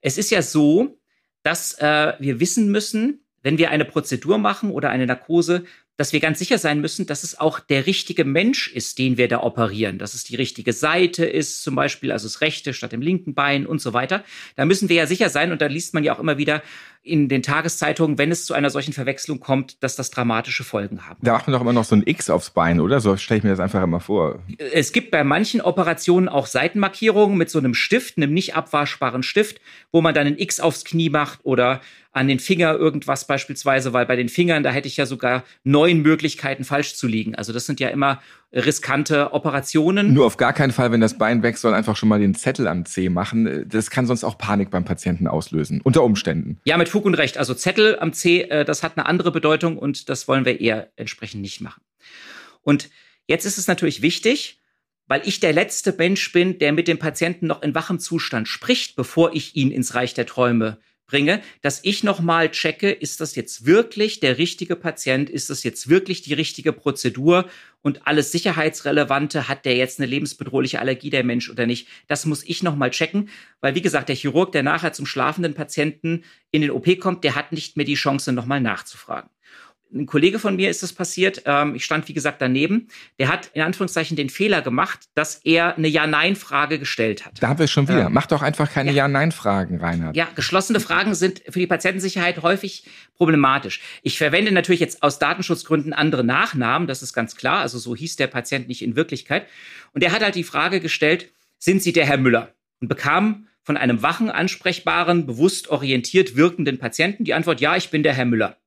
Es 0.00 0.16
ist 0.16 0.30
ja 0.30 0.42
so, 0.42 1.00
dass 1.42 1.74
äh, 1.80 2.12
wir 2.20 2.38
wissen 2.38 2.70
müssen, 2.70 3.24
wenn 3.42 3.58
wir 3.58 3.70
eine 3.70 3.84
Prozedur 3.84 4.38
machen 4.38 4.70
oder 4.70 4.90
eine 4.90 5.06
Narkose, 5.06 5.64
dass 5.96 6.12
wir 6.12 6.20
ganz 6.20 6.38
sicher 6.38 6.58
sein 6.58 6.80
müssen, 6.80 7.06
dass 7.06 7.24
es 7.24 7.38
auch 7.38 7.58
der 7.58 7.86
richtige 7.86 8.24
Mensch 8.24 8.68
ist, 8.72 9.00
den 9.00 9.16
wir 9.16 9.26
da 9.26 9.42
operieren, 9.42 9.98
dass 9.98 10.14
es 10.14 10.22
die 10.22 10.36
richtige 10.36 10.72
Seite 10.72 11.24
ist, 11.24 11.64
zum 11.64 11.74
Beispiel, 11.74 12.12
also 12.12 12.28
das 12.28 12.42
rechte 12.42 12.74
statt 12.74 12.92
dem 12.92 13.02
linken 13.02 13.34
Bein 13.34 13.66
und 13.66 13.80
so 13.80 13.92
weiter. 13.92 14.24
Da 14.54 14.64
müssen 14.64 14.88
wir 14.88 14.96
ja 14.96 15.06
sicher 15.08 15.30
sein, 15.30 15.50
und 15.50 15.60
da 15.60 15.66
liest 15.66 15.94
man 15.94 16.04
ja 16.04 16.14
auch 16.14 16.20
immer 16.20 16.38
wieder 16.38 16.62
in 17.04 17.28
den 17.28 17.42
Tageszeitungen, 17.42 18.16
wenn 18.16 18.32
es 18.32 18.46
zu 18.46 18.54
einer 18.54 18.70
solchen 18.70 18.94
Verwechslung 18.94 19.38
kommt, 19.38 19.82
dass 19.82 19.94
das 19.94 20.10
dramatische 20.10 20.64
Folgen 20.64 21.06
haben. 21.06 21.18
Da 21.22 21.34
macht 21.34 21.46
man 21.46 21.52
doch 21.52 21.60
immer 21.60 21.74
noch 21.74 21.84
so 21.84 21.94
ein 21.94 22.02
X 22.06 22.30
aufs 22.30 22.50
Bein, 22.50 22.80
oder? 22.80 23.00
So 23.00 23.16
stelle 23.18 23.38
ich 23.38 23.44
mir 23.44 23.50
das 23.50 23.60
einfach 23.60 23.82
immer 23.82 24.00
vor. 24.00 24.40
Es 24.72 24.90
gibt 24.90 25.10
bei 25.10 25.22
manchen 25.22 25.60
Operationen 25.60 26.30
auch 26.30 26.46
Seitenmarkierungen 26.46 27.36
mit 27.36 27.50
so 27.50 27.58
einem 27.58 27.74
Stift, 27.74 28.16
einem 28.16 28.32
nicht 28.32 28.56
abwaschbaren 28.56 29.22
Stift, 29.22 29.60
wo 29.92 30.00
man 30.00 30.14
dann 30.14 30.26
ein 30.26 30.38
X 30.38 30.60
aufs 30.60 30.84
Knie 30.84 31.10
macht 31.10 31.40
oder 31.42 31.82
an 32.14 32.28
den 32.28 32.38
Finger 32.38 32.74
irgendwas 32.74 33.26
beispielsweise, 33.26 33.92
weil 33.92 34.06
bei 34.06 34.16
den 34.16 34.28
Fingern, 34.28 34.62
da 34.62 34.70
hätte 34.70 34.86
ich 34.86 34.96
ja 34.96 35.04
sogar 35.04 35.42
neun 35.64 36.00
Möglichkeiten 36.00 36.64
falsch 36.64 36.94
zu 36.94 37.08
liegen. 37.08 37.34
Also 37.34 37.52
das 37.52 37.66
sind 37.66 37.80
ja 37.80 37.88
immer 37.88 38.22
riskante 38.52 39.32
Operationen. 39.32 40.14
Nur 40.14 40.26
auf 40.26 40.36
gar 40.36 40.52
keinen 40.52 40.70
Fall, 40.70 40.92
wenn 40.92 41.00
das 41.00 41.18
Bein 41.18 41.42
weg 41.42 41.58
soll, 41.58 41.74
einfach 41.74 41.96
schon 41.96 42.08
mal 42.08 42.20
den 42.20 42.34
Zettel 42.34 42.68
am 42.68 42.84
C 42.84 43.08
machen. 43.08 43.66
Das 43.68 43.90
kann 43.90 44.06
sonst 44.06 44.22
auch 44.22 44.38
Panik 44.38 44.70
beim 44.70 44.84
Patienten 44.84 45.26
auslösen, 45.26 45.80
unter 45.82 46.04
Umständen. 46.04 46.60
Ja, 46.64 46.76
mit 46.76 46.88
Fug 46.94 47.06
und 47.06 47.14
Recht. 47.14 47.38
Also 47.38 47.54
Zettel 47.54 47.98
am 47.98 48.12
C, 48.12 48.42
äh, 48.42 48.64
das 48.64 48.84
hat 48.84 48.96
eine 48.96 49.06
andere 49.06 49.32
Bedeutung 49.32 49.78
und 49.78 50.08
das 50.08 50.28
wollen 50.28 50.44
wir 50.44 50.60
eher 50.60 50.92
entsprechend 50.94 51.42
nicht 51.42 51.60
machen. 51.60 51.82
Und 52.62 52.88
jetzt 53.26 53.46
ist 53.46 53.58
es 53.58 53.66
natürlich 53.66 54.00
wichtig, 54.00 54.60
weil 55.08 55.20
ich 55.26 55.40
der 55.40 55.52
letzte 55.52 55.92
Mensch 55.92 56.30
bin, 56.30 56.60
der 56.60 56.72
mit 56.72 56.86
dem 56.86 57.00
Patienten 57.00 57.48
noch 57.48 57.62
in 57.62 57.74
wachem 57.74 57.98
Zustand 57.98 58.46
spricht, 58.46 58.94
bevor 58.94 59.34
ich 59.34 59.56
ihn 59.56 59.72
ins 59.72 59.96
Reich 59.96 60.14
der 60.14 60.26
Träume 60.26 60.78
bringe, 61.06 61.42
dass 61.62 61.80
ich 61.82 62.02
nochmal 62.02 62.50
checke, 62.50 62.90
ist 62.90 63.20
das 63.20 63.34
jetzt 63.34 63.66
wirklich 63.66 64.20
der 64.20 64.38
richtige 64.38 64.76
Patient? 64.76 65.28
Ist 65.30 65.50
das 65.50 65.62
jetzt 65.62 65.88
wirklich 65.88 66.22
die 66.22 66.34
richtige 66.34 66.72
Prozedur? 66.72 67.48
Und 67.82 68.06
alles 68.06 68.32
Sicherheitsrelevante, 68.32 69.46
hat 69.48 69.64
der 69.66 69.76
jetzt 69.76 70.00
eine 70.00 70.06
lebensbedrohliche 70.06 70.80
Allergie, 70.80 71.10
der 71.10 71.24
Mensch 71.24 71.50
oder 71.50 71.66
nicht? 71.66 71.88
Das 72.08 72.24
muss 72.24 72.42
ich 72.42 72.62
nochmal 72.62 72.90
checken, 72.90 73.28
weil 73.60 73.74
wie 73.74 73.82
gesagt, 73.82 74.08
der 74.08 74.16
Chirurg, 74.16 74.52
der 74.52 74.62
nachher 74.62 74.92
zum 74.92 75.04
schlafenden 75.04 75.54
Patienten 75.54 76.24
in 76.50 76.62
den 76.62 76.70
OP 76.70 76.98
kommt, 76.98 77.24
der 77.24 77.34
hat 77.34 77.52
nicht 77.52 77.76
mehr 77.76 77.84
die 77.86 77.94
Chance, 77.94 78.32
nochmal 78.32 78.60
nachzufragen 78.60 79.28
ein 79.94 80.06
Kollege 80.06 80.38
von 80.38 80.56
mir 80.56 80.70
ist 80.70 80.82
das 80.82 80.92
passiert. 80.92 81.42
Ähm, 81.46 81.74
ich 81.74 81.84
stand, 81.84 82.08
wie 82.08 82.12
gesagt, 82.12 82.42
daneben. 82.42 82.88
Der 83.18 83.28
hat 83.28 83.50
in 83.54 83.62
Anführungszeichen 83.62 84.16
den 84.16 84.28
Fehler 84.28 84.60
gemacht, 84.60 85.00
dass 85.14 85.36
er 85.44 85.76
eine 85.76 85.88
Ja-Nein-Frage 85.88 86.78
gestellt 86.78 87.24
hat. 87.24 87.40
Da 87.40 87.48
haben 87.48 87.58
wir 87.58 87.64
es 87.64 87.70
schon 87.70 87.88
wieder. 87.88 88.06
Ähm, 88.06 88.12
Mach 88.12 88.26
doch 88.26 88.42
einfach 88.42 88.70
keine 88.70 88.90
ja. 88.90 89.04
Ja-Nein-Fragen, 89.04 89.78
Reinhard. 89.78 90.16
Ja, 90.16 90.28
geschlossene 90.34 90.80
Fragen 90.80 91.14
sind 91.14 91.42
für 91.48 91.58
die 91.58 91.66
Patientensicherheit 91.66 92.42
häufig 92.42 92.86
problematisch. 93.16 93.80
Ich 94.02 94.18
verwende 94.18 94.52
natürlich 94.52 94.80
jetzt 94.80 95.02
aus 95.02 95.18
Datenschutzgründen 95.18 95.92
andere 95.92 96.24
Nachnamen, 96.24 96.88
das 96.88 97.02
ist 97.02 97.12
ganz 97.12 97.36
klar. 97.36 97.60
Also 97.60 97.78
so 97.78 97.94
hieß 97.94 98.16
der 98.16 98.26
Patient 98.26 98.68
nicht 98.68 98.82
in 98.82 98.96
Wirklichkeit. 98.96 99.46
Und 99.92 100.02
er 100.02 100.12
hat 100.12 100.22
halt 100.22 100.34
die 100.34 100.44
Frage 100.44 100.80
gestellt, 100.80 101.30
sind 101.58 101.82
Sie 101.82 101.92
der 101.92 102.06
Herr 102.06 102.18
Müller? 102.18 102.52
Und 102.80 102.88
bekam 102.88 103.46
von 103.62 103.76
einem 103.76 104.02
wachen, 104.02 104.30
ansprechbaren, 104.30 105.24
bewusst 105.24 105.68
orientiert 105.68 106.36
wirkenden 106.36 106.78
Patienten 106.78 107.24
die 107.24 107.32
Antwort, 107.32 107.60
ja, 107.60 107.76
ich 107.76 107.90
bin 107.90 108.02
der 108.02 108.12
Herr 108.12 108.26
Müller. 108.26 108.58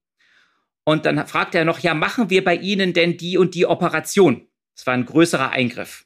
Und 0.88 1.06
dann 1.06 1.28
fragt 1.28 1.54
er 1.54 1.66
noch, 1.66 1.80
ja, 1.80 1.94
machen 1.94 2.30
wir 2.30 2.46
bei 2.46 2.56
Ihnen 2.56 2.94
denn 2.94 3.18
die 3.18 3.38
und 3.38 3.56
die 3.56 3.66
Operation? 3.66 4.48
Das 4.74 4.88
war 4.88 4.94
ein 4.94 5.06
größerer 5.06 5.50
Eingriff. 5.50 6.06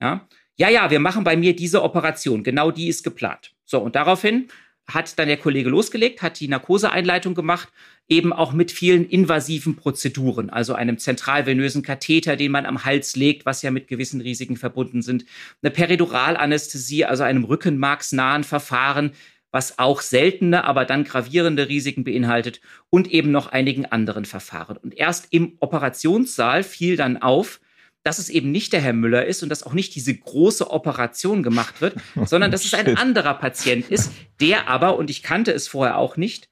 Ja, 0.00 0.28
ja, 0.54 0.68
ja, 0.68 0.88
wir 0.88 1.00
machen 1.00 1.24
bei 1.24 1.36
mir 1.36 1.56
diese 1.56 1.82
Operation. 1.82 2.44
Genau 2.44 2.70
die 2.70 2.86
ist 2.86 3.02
geplant. 3.02 3.50
So, 3.64 3.80
und 3.80 3.96
daraufhin 3.96 4.46
hat 4.86 5.18
dann 5.18 5.26
der 5.26 5.36
Kollege 5.36 5.68
losgelegt, 5.68 6.22
hat 6.22 6.38
die 6.38 6.46
Narkoseeinleitung 6.46 7.34
gemacht, 7.34 7.70
eben 8.06 8.32
auch 8.32 8.52
mit 8.52 8.70
vielen 8.70 9.04
invasiven 9.04 9.74
Prozeduren, 9.74 10.48
also 10.48 10.74
einem 10.74 10.98
zentralvenösen 10.98 11.82
Katheter, 11.82 12.36
den 12.36 12.52
man 12.52 12.66
am 12.66 12.84
Hals 12.84 13.16
legt, 13.16 13.46
was 13.46 13.62
ja 13.62 13.72
mit 13.72 13.88
gewissen 13.88 14.20
Risiken 14.20 14.56
verbunden 14.56 15.02
sind, 15.02 15.24
eine 15.60 15.72
Periduralanästhesie, 15.72 17.04
also 17.04 17.24
einem 17.24 17.42
rückenmarksnahen 17.42 18.44
Verfahren, 18.44 19.10
was 19.50 19.78
auch 19.78 20.00
seltene, 20.00 20.64
aber 20.64 20.84
dann 20.84 21.04
gravierende 21.04 21.68
Risiken 21.68 22.04
beinhaltet 22.04 22.60
und 22.88 23.10
eben 23.10 23.30
noch 23.30 23.48
einigen 23.48 23.86
anderen 23.86 24.24
Verfahren. 24.24 24.76
Und 24.76 24.96
erst 24.96 25.28
im 25.30 25.56
Operationssaal 25.60 26.62
fiel 26.62 26.96
dann 26.96 27.16
auf, 27.16 27.60
dass 28.02 28.18
es 28.18 28.30
eben 28.30 28.50
nicht 28.50 28.72
der 28.72 28.80
Herr 28.80 28.92
Müller 28.92 29.26
ist 29.26 29.42
und 29.42 29.48
dass 29.48 29.62
auch 29.62 29.74
nicht 29.74 29.94
diese 29.94 30.16
große 30.16 30.70
Operation 30.70 31.42
gemacht 31.42 31.80
wird, 31.80 31.96
sondern 32.24 32.50
dass 32.50 32.64
es 32.64 32.74
ein 32.74 32.96
anderer 32.96 33.34
Patient 33.34 33.90
ist, 33.90 34.12
der 34.40 34.68
aber, 34.68 34.96
und 34.96 35.10
ich 35.10 35.22
kannte 35.22 35.52
es 35.52 35.68
vorher 35.68 35.98
auch 35.98 36.16
nicht, 36.16 36.48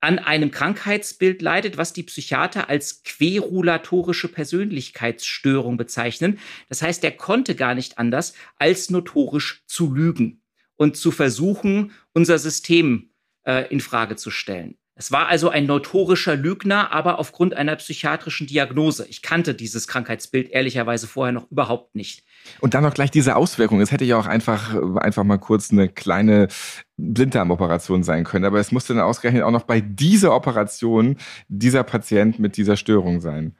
an 0.00 0.18
einem 0.18 0.50
Krankheitsbild 0.50 1.42
leidet, 1.42 1.76
was 1.76 1.92
die 1.92 2.02
Psychiater 2.02 2.68
als 2.68 3.04
querulatorische 3.04 4.26
Persönlichkeitsstörung 4.26 5.76
bezeichnen. 5.76 6.40
Das 6.68 6.82
heißt, 6.82 7.04
er 7.04 7.12
konnte 7.12 7.54
gar 7.54 7.76
nicht 7.76 7.98
anders, 7.98 8.34
als 8.58 8.90
notorisch 8.90 9.62
zu 9.66 9.94
lügen 9.94 10.41
und 10.82 10.96
zu 10.96 11.12
versuchen, 11.12 11.92
unser 12.12 12.38
System 12.38 13.10
äh, 13.46 13.70
in 13.72 13.80
Frage 13.80 14.16
zu 14.16 14.32
stellen. 14.32 14.74
Es 14.96 15.12
war 15.12 15.28
also 15.28 15.48
ein 15.48 15.64
notorischer 15.64 16.34
Lügner, 16.36 16.92
aber 16.92 17.20
aufgrund 17.20 17.54
einer 17.54 17.76
psychiatrischen 17.76 18.48
Diagnose. 18.48 19.06
Ich 19.08 19.22
kannte 19.22 19.54
dieses 19.54 19.86
Krankheitsbild 19.86 20.50
ehrlicherweise 20.50 21.06
vorher 21.06 21.32
noch 21.32 21.50
überhaupt 21.50 21.94
nicht. 21.94 22.24
Und 22.60 22.74
dann 22.74 22.82
noch 22.82 22.94
gleich 22.94 23.12
diese 23.12 23.36
Auswirkungen. 23.36 23.80
Es 23.80 23.92
hätte 23.92 24.04
ja 24.04 24.18
auch 24.18 24.26
einfach, 24.26 24.74
einfach 24.96 25.22
mal 25.24 25.38
kurz 25.38 25.70
eine 25.70 25.88
kleine 25.88 26.48
Blinddarmoperation 26.96 28.02
sein 28.02 28.24
können. 28.24 28.44
Aber 28.44 28.58
es 28.58 28.72
musste 28.72 28.92
dann 28.92 29.04
ausgerechnet 29.04 29.44
auch 29.44 29.50
noch 29.52 29.62
bei 29.62 29.80
dieser 29.80 30.34
Operation 30.34 31.16
dieser 31.48 31.84
Patient 31.84 32.40
mit 32.40 32.56
dieser 32.56 32.76
Störung 32.76 33.20
sein. 33.20 33.56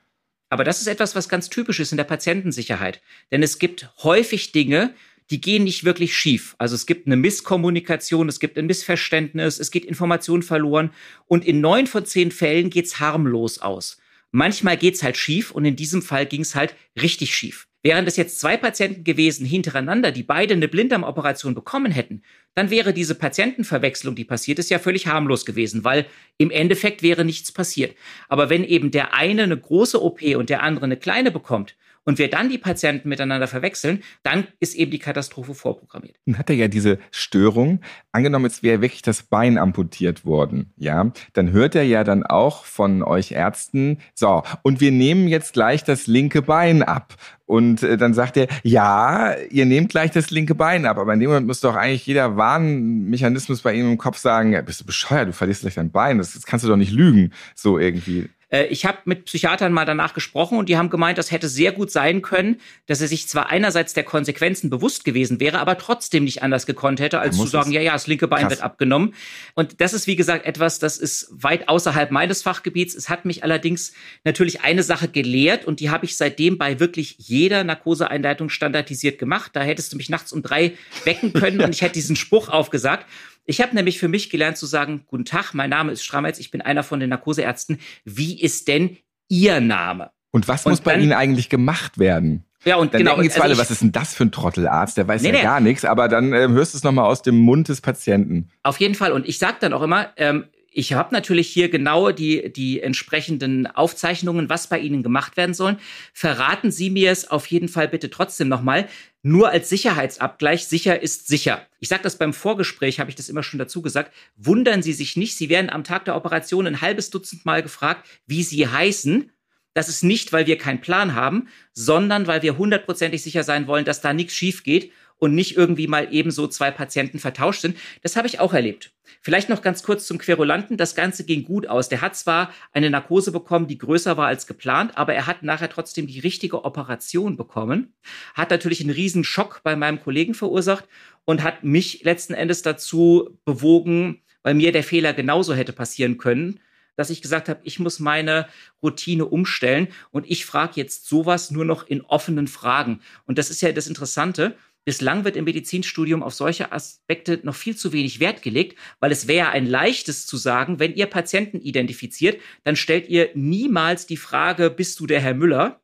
Aber 0.50 0.64
das 0.64 0.82
ist 0.82 0.86
etwas, 0.88 1.14
was 1.16 1.30
ganz 1.30 1.48
typisch 1.48 1.80
ist 1.80 1.92
in 1.92 1.96
der 1.96 2.04
Patientensicherheit. 2.04 3.00
Denn 3.30 3.42
es 3.42 3.58
gibt 3.58 3.90
häufig 4.02 4.52
Dinge, 4.52 4.92
die 5.32 5.40
gehen 5.40 5.64
nicht 5.64 5.84
wirklich 5.84 6.14
schief. 6.14 6.54
Also 6.58 6.74
es 6.74 6.84
gibt 6.84 7.06
eine 7.06 7.16
Misskommunikation, 7.16 8.28
es 8.28 8.38
gibt 8.38 8.58
ein 8.58 8.66
Missverständnis, 8.66 9.58
es 9.58 9.70
geht 9.70 9.86
Information 9.86 10.42
verloren 10.42 10.90
und 11.26 11.46
in 11.46 11.60
neun 11.60 11.86
von 11.86 12.04
zehn 12.04 12.30
Fällen 12.30 12.68
geht's 12.68 13.00
harmlos 13.00 13.58
aus. 13.58 13.98
Manchmal 14.30 14.76
geht's 14.76 15.02
halt 15.02 15.16
schief 15.16 15.50
und 15.50 15.64
in 15.64 15.74
diesem 15.74 16.02
Fall 16.02 16.26
ging's 16.26 16.54
halt 16.54 16.74
richtig 17.00 17.34
schief. 17.34 17.66
Wären 17.82 18.06
es 18.06 18.16
jetzt 18.16 18.38
zwei 18.38 18.56
Patienten 18.56 19.04
gewesen 19.04 19.44
hintereinander, 19.44 20.12
die 20.12 20.22
beide 20.22 20.54
eine 20.54 20.68
Blinddarmoperation 20.68 21.54
bekommen 21.54 21.90
hätten, 21.90 22.22
dann 22.54 22.70
wäre 22.70 22.92
diese 22.92 23.14
Patientenverwechslung, 23.14 24.14
die 24.14 24.24
passiert 24.24 24.58
ist, 24.58 24.70
ja 24.70 24.78
völlig 24.78 25.06
harmlos 25.06 25.44
gewesen, 25.44 25.82
weil 25.82 26.06
im 26.38 26.50
Endeffekt 26.50 27.02
wäre 27.02 27.24
nichts 27.24 27.50
passiert. 27.50 27.96
Aber 28.28 28.50
wenn 28.50 28.64
eben 28.64 28.90
der 28.90 29.14
eine 29.14 29.42
eine 29.42 29.58
große 29.58 30.00
OP 30.00 30.22
und 30.22 30.48
der 30.50 30.62
andere 30.62 30.84
eine 30.84 30.96
kleine 30.96 31.30
bekommt, 31.30 31.74
und 32.04 32.18
wir 32.18 32.30
dann 32.30 32.48
die 32.48 32.58
Patienten 32.58 33.08
miteinander 33.08 33.46
verwechseln, 33.46 34.02
dann 34.22 34.46
ist 34.60 34.74
eben 34.74 34.90
die 34.90 34.98
Katastrophe 34.98 35.54
vorprogrammiert. 35.54 36.16
Dann 36.26 36.38
hat 36.38 36.50
er 36.50 36.56
ja 36.56 36.68
diese 36.68 36.98
Störung. 37.10 37.80
Angenommen, 38.12 38.46
jetzt 38.46 38.62
wäre 38.62 38.80
wirklich 38.80 39.02
das 39.02 39.22
Bein 39.22 39.58
amputiert 39.58 40.24
worden, 40.24 40.72
ja, 40.76 41.12
dann 41.32 41.52
hört 41.52 41.74
er 41.74 41.84
ja 41.84 42.04
dann 42.04 42.24
auch 42.24 42.64
von 42.64 43.02
euch 43.02 43.32
Ärzten, 43.32 43.98
so, 44.14 44.42
und 44.62 44.80
wir 44.80 44.92
nehmen 44.92 45.28
jetzt 45.28 45.52
gleich 45.52 45.84
das 45.84 46.06
linke 46.06 46.42
Bein 46.42 46.82
ab. 46.82 47.16
Und 47.52 47.82
äh, 47.82 47.98
dann 47.98 48.14
sagt 48.14 48.38
er, 48.38 48.48
ja, 48.62 49.34
ihr 49.50 49.66
nehmt 49.66 49.90
gleich 49.90 50.10
das 50.10 50.30
linke 50.30 50.54
Bein 50.54 50.86
ab. 50.86 50.96
Aber 50.96 51.12
in 51.12 51.20
dem 51.20 51.28
Moment 51.28 51.46
muss 51.46 51.60
doch 51.60 51.76
eigentlich 51.76 52.06
jeder 52.06 52.38
Warnmechanismus 52.38 53.60
bei 53.60 53.74
ihm 53.74 53.90
im 53.90 53.98
Kopf 53.98 54.16
sagen, 54.16 54.58
bist 54.64 54.80
du 54.80 54.86
bescheuert, 54.86 55.28
du 55.28 55.32
verlierst 55.34 55.60
gleich 55.60 55.74
dein 55.74 55.90
Bein. 55.90 56.16
Das, 56.16 56.32
das 56.32 56.46
kannst 56.46 56.64
du 56.64 56.68
doch 56.70 56.76
nicht 56.76 56.92
lügen. 56.92 57.32
So 57.54 57.78
irgendwie. 57.78 58.30
Äh, 58.52 58.66
ich 58.66 58.84
habe 58.84 58.98
mit 59.06 59.24
Psychiatern 59.24 59.72
mal 59.72 59.84
danach 59.84 60.14
gesprochen 60.14 60.58
und 60.58 60.68
die 60.68 60.76
haben 60.76 60.90
gemeint, 60.90 61.18
das 61.18 61.32
hätte 61.32 61.48
sehr 61.48 61.72
gut 61.72 61.90
sein 61.90 62.22
können, 62.22 62.60
dass 62.86 63.00
er 63.00 63.08
sich 63.08 63.26
zwar 63.26 63.50
einerseits 63.50 63.94
der 63.94 64.04
Konsequenzen 64.04 64.70
bewusst 64.70 65.04
gewesen 65.04 65.40
wäre, 65.40 65.58
aber 65.58 65.78
trotzdem 65.78 66.24
nicht 66.24 66.42
anders 66.42 66.66
gekonnt 66.66 67.00
hätte, 67.00 67.18
als 67.18 67.36
zu 67.36 67.46
sagen, 67.46 67.72
ja, 67.72 67.80
ja, 67.80 67.94
das 67.94 68.06
linke 68.06 68.28
Bein 68.28 68.42
krass. 68.42 68.50
wird 68.50 68.62
abgenommen. 68.62 69.14
Und 69.54 69.80
das 69.80 69.92
ist, 69.94 70.06
wie 70.06 70.16
gesagt, 70.16 70.46
etwas, 70.46 70.78
das 70.78 70.98
ist 70.98 71.28
weit 71.32 71.68
außerhalb 71.68 72.10
meines 72.10 72.42
Fachgebiets. 72.42 72.94
Es 72.94 73.08
hat 73.08 73.24
mich 73.24 73.42
allerdings 73.42 73.94
natürlich 74.24 74.60
eine 74.60 74.82
Sache 74.82 75.08
gelehrt 75.08 75.64
und 75.64 75.80
die 75.80 75.90
habe 75.90 76.04
ich 76.04 76.16
seitdem 76.16 76.58
bei 76.58 76.78
wirklich 76.78 77.16
jeder 77.18 77.64
Narkoseeinleitung 77.64 78.50
standardisiert 78.50 79.18
gemacht. 79.18 79.52
Da 79.54 79.62
hättest 79.62 79.92
du 79.92 79.96
mich 79.96 80.10
nachts 80.10 80.32
um 80.32 80.42
drei 80.42 80.74
wecken 81.04 81.32
können 81.32 81.60
und 81.62 81.74
ich 81.74 81.80
hätte 81.80 81.94
diesen 81.94 82.16
Spruch 82.16 82.48
aufgesagt. 82.48 83.06
Ich 83.44 83.60
habe 83.60 83.74
nämlich 83.74 83.98
für 83.98 84.08
mich 84.08 84.30
gelernt 84.30 84.56
zu 84.56 84.66
sagen, 84.66 85.04
guten 85.06 85.24
Tag, 85.24 85.52
mein 85.52 85.70
Name 85.70 85.92
ist 85.92 86.04
Strametz, 86.04 86.38
ich 86.38 86.50
bin 86.50 86.60
einer 86.60 86.82
von 86.82 87.00
den 87.00 87.10
Narkoseärzten. 87.10 87.78
Wie 88.04 88.40
ist 88.40 88.68
denn 88.68 88.98
Ihr 89.28 89.60
Name? 89.60 90.10
Und 90.30 90.48
was 90.48 90.64
und 90.64 90.72
muss 90.72 90.80
bei 90.80 90.96
Ihnen 90.96 91.12
eigentlich 91.12 91.48
gemacht 91.48 91.98
werden? 91.98 92.44
Ja, 92.64 92.76
und 92.76 92.94
dann 92.94 93.00
genau. 93.00 93.16
denken 93.16 93.32
also 93.32 93.42
alle, 93.42 93.58
was 93.58 93.70
ist 93.72 93.82
denn 93.82 93.90
das 93.90 94.14
für 94.14 94.24
ein 94.24 94.30
Trottelarzt? 94.30 94.96
Der 94.96 95.08
weiß 95.08 95.22
nee, 95.22 95.28
ja 95.28 95.34
nee. 95.34 95.42
gar 95.42 95.60
nichts, 95.60 95.84
aber 95.84 96.08
dann 96.08 96.32
äh, 96.32 96.48
hörst 96.48 96.74
du 96.74 96.78
es 96.78 96.84
nochmal 96.84 97.06
aus 97.06 97.22
dem 97.22 97.36
Mund 97.36 97.68
des 97.68 97.80
Patienten. 97.80 98.48
Auf 98.62 98.78
jeden 98.78 98.94
Fall. 98.94 99.10
Und 99.10 99.26
ich 99.26 99.38
sage 99.38 99.56
dann 99.60 99.72
auch 99.72 99.82
immer, 99.82 100.12
ähm, 100.16 100.44
ich 100.74 100.94
habe 100.94 101.14
natürlich 101.14 101.48
hier 101.48 101.68
genau 101.68 102.10
die, 102.10 102.52
die 102.52 102.80
entsprechenden 102.80 103.66
Aufzeichnungen, 103.66 104.48
was 104.48 104.66
bei 104.66 104.78
Ihnen 104.78 105.02
gemacht 105.02 105.36
werden 105.36 105.54
sollen. 105.54 105.78
Verraten 106.12 106.70
Sie 106.70 106.90
mir 106.90 107.10
es 107.10 107.30
auf 107.30 107.46
jeden 107.46 107.68
Fall 107.68 107.88
bitte 107.88 108.10
trotzdem 108.10 108.48
nochmal. 108.48 108.88
Nur 109.22 109.50
als 109.50 109.68
Sicherheitsabgleich, 109.68 110.66
sicher 110.66 111.00
ist 111.00 111.28
sicher. 111.28 111.66
Ich 111.78 111.88
sage 111.88 112.02
das 112.02 112.16
beim 112.16 112.32
Vorgespräch, 112.32 113.00
habe 113.00 113.10
ich 113.10 113.16
das 113.16 113.28
immer 113.28 113.42
schon 113.42 113.58
dazu 113.58 113.82
gesagt. 113.82 114.12
Wundern 114.36 114.82
Sie 114.82 114.94
sich 114.94 115.16
nicht, 115.16 115.36
Sie 115.36 115.48
werden 115.48 115.70
am 115.70 115.84
Tag 115.84 116.06
der 116.06 116.16
Operation 116.16 116.66
ein 116.66 116.80
halbes 116.80 117.10
Dutzend 117.10 117.44
Mal 117.44 117.62
gefragt, 117.62 118.08
wie 118.26 118.42
Sie 118.42 118.66
heißen. 118.66 119.30
Das 119.74 119.88
ist 119.88 120.02
nicht, 120.04 120.32
weil 120.32 120.46
wir 120.46 120.58
keinen 120.58 120.80
Plan 120.80 121.14
haben, 121.14 121.48
sondern 121.72 122.26
weil 122.26 122.42
wir 122.42 122.58
hundertprozentig 122.58 123.22
sicher 123.22 123.44
sein 123.44 123.66
wollen, 123.66 123.84
dass 123.84 124.00
da 124.00 124.12
nichts 124.12 124.34
schief 124.34 124.64
geht 124.64 124.92
und 125.22 125.36
nicht 125.36 125.56
irgendwie 125.56 125.86
mal 125.86 126.08
ebenso 126.10 126.48
zwei 126.48 126.72
Patienten 126.72 127.20
vertauscht 127.20 127.60
sind. 127.60 127.78
Das 128.02 128.16
habe 128.16 128.26
ich 128.26 128.40
auch 128.40 128.52
erlebt. 128.52 128.90
Vielleicht 129.20 129.48
noch 129.48 129.62
ganz 129.62 129.84
kurz 129.84 130.04
zum 130.04 130.18
Querulanten. 130.18 130.76
Das 130.76 130.96
Ganze 130.96 131.22
ging 131.22 131.44
gut 131.44 131.68
aus. 131.68 131.88
Der 131.88 132.00
hat 132.00 132.16
zwar 132.16 132.52
eine 132.72 132.90
Narkose 132.90 133.30
bekommen, 133.30 133.68
die 133.68 133.78
größer 133.78 134.16
war 134.16 134.26
als 134.26 134.48
geplant, 134.48 134.98
aber 134.98 135.14
er 135.14 135.28
hat 135.28 135.44
nachher 135.44 135.70
trotzdem 135.70 136.08
die 136.08 136.18
richtige 136.18 136.64
Operation 136.64 137.36
bekommen. 137.36 137.94
Hat 138.34 138.50
natürlich 138.50 138.80
einen 138.80 138.90
riesen 138.90 139.22
Schock 139.22 139.60
bei 139.62 139.76
meinem 139.76 140.00
Kollegen 140.00 140.34
verursacht 140.34 140.88
und 141.24 141.44
hat 141.44 141.62
mich 141.62 142.02
letzten 142.02 142.34
Endes 142.34 142.62
dazu 142.62 143.38
bewogen, 143.44 144.22
weil 144.42 144.54
mir 144.54 144.72
der 144.72 144.82
Fehler 144.82 145.12
genauso 145.12 145.54
hätte 145.54 145.72
passieren 145.72 146.18
können, 146.18 146.58
dass 146.96 147.10
ich 147.10 147.22
gesagt 147.22 147.48
habe, 147.48 147.60
ich 147.62 147.78
muss 147.78 148.00
meine 148.00 148.48
Routine 148.82 149.26
umstellen 149.26 149.86
und 150.10 150.28
ich 150.28 150.44
frage 150.44 150.72
jetzt 150.74 151.06
sowas 151.06 151.52
nur 151.52 151.64
noch 151.64 151.86
in 151.86 152.00
offenen 152.00 152.48
Fragen. 152.48 153.00
Und 153.24 153.38
das 153.38 153.50
ist 153.50 153.62
ja 153.62 153.70
das 153.70 153.86
Interessante. 153.86 154.56
Bislang 154.84 155.24
wird 155.24 155.36
im 155.36 155.44
Medizinstudium 155.44 156.24
auf 156.24 156.34
solche 156.34 156.72
Aspekte 156.72 157.38
noch 157.44 157.54
viel 157.54 157.76
zu 157.76 157.92
wenig 157.92 158.18
Wert 158.18 158.42
gelegt, 158.42 158.76
weil 158.98 159.12
es 159.12 159.28
wäre 159.28 159.50
ein 159.50 159.66
leichtes 159.66 160.26
zu 160.26 160.36
sagen, 160.36 160.80
wenn 160.80 160.94
ihr 160.94 161.06
Patienten 161.06 161.60
identifiziert, 161.60 162.40
dann 162.64 162.74
stellt 162.74 163.08
ihr 163.08 163.30
niemals 163.34 164.06
die 164.06 164.16
Frage, 164.16 164.70
bist 164.70 164.98
du 164.98 165.06
der 165.06 165.20
Herr 165.20 165.34
Müller? 165.34 165.80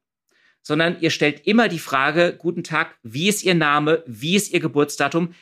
Sondern 0.63 1.01
ihr 1.01 1.11
stellt 1.11 1.47
immer 1.47 1.69
die 1.69 1.79
Frage, 1.79 2.35
guten 2.37 2.65
Tag, 2.65 2.99
wie 3.03 3.29
ist 3.29 3.45
Ihr 3.45 3.55
Name, 3.55 4.03
wie 4.07 4.35
ist 4.35 4.53
Ihr 4.53 4.61
Geburtsdatum? 4.61 5.33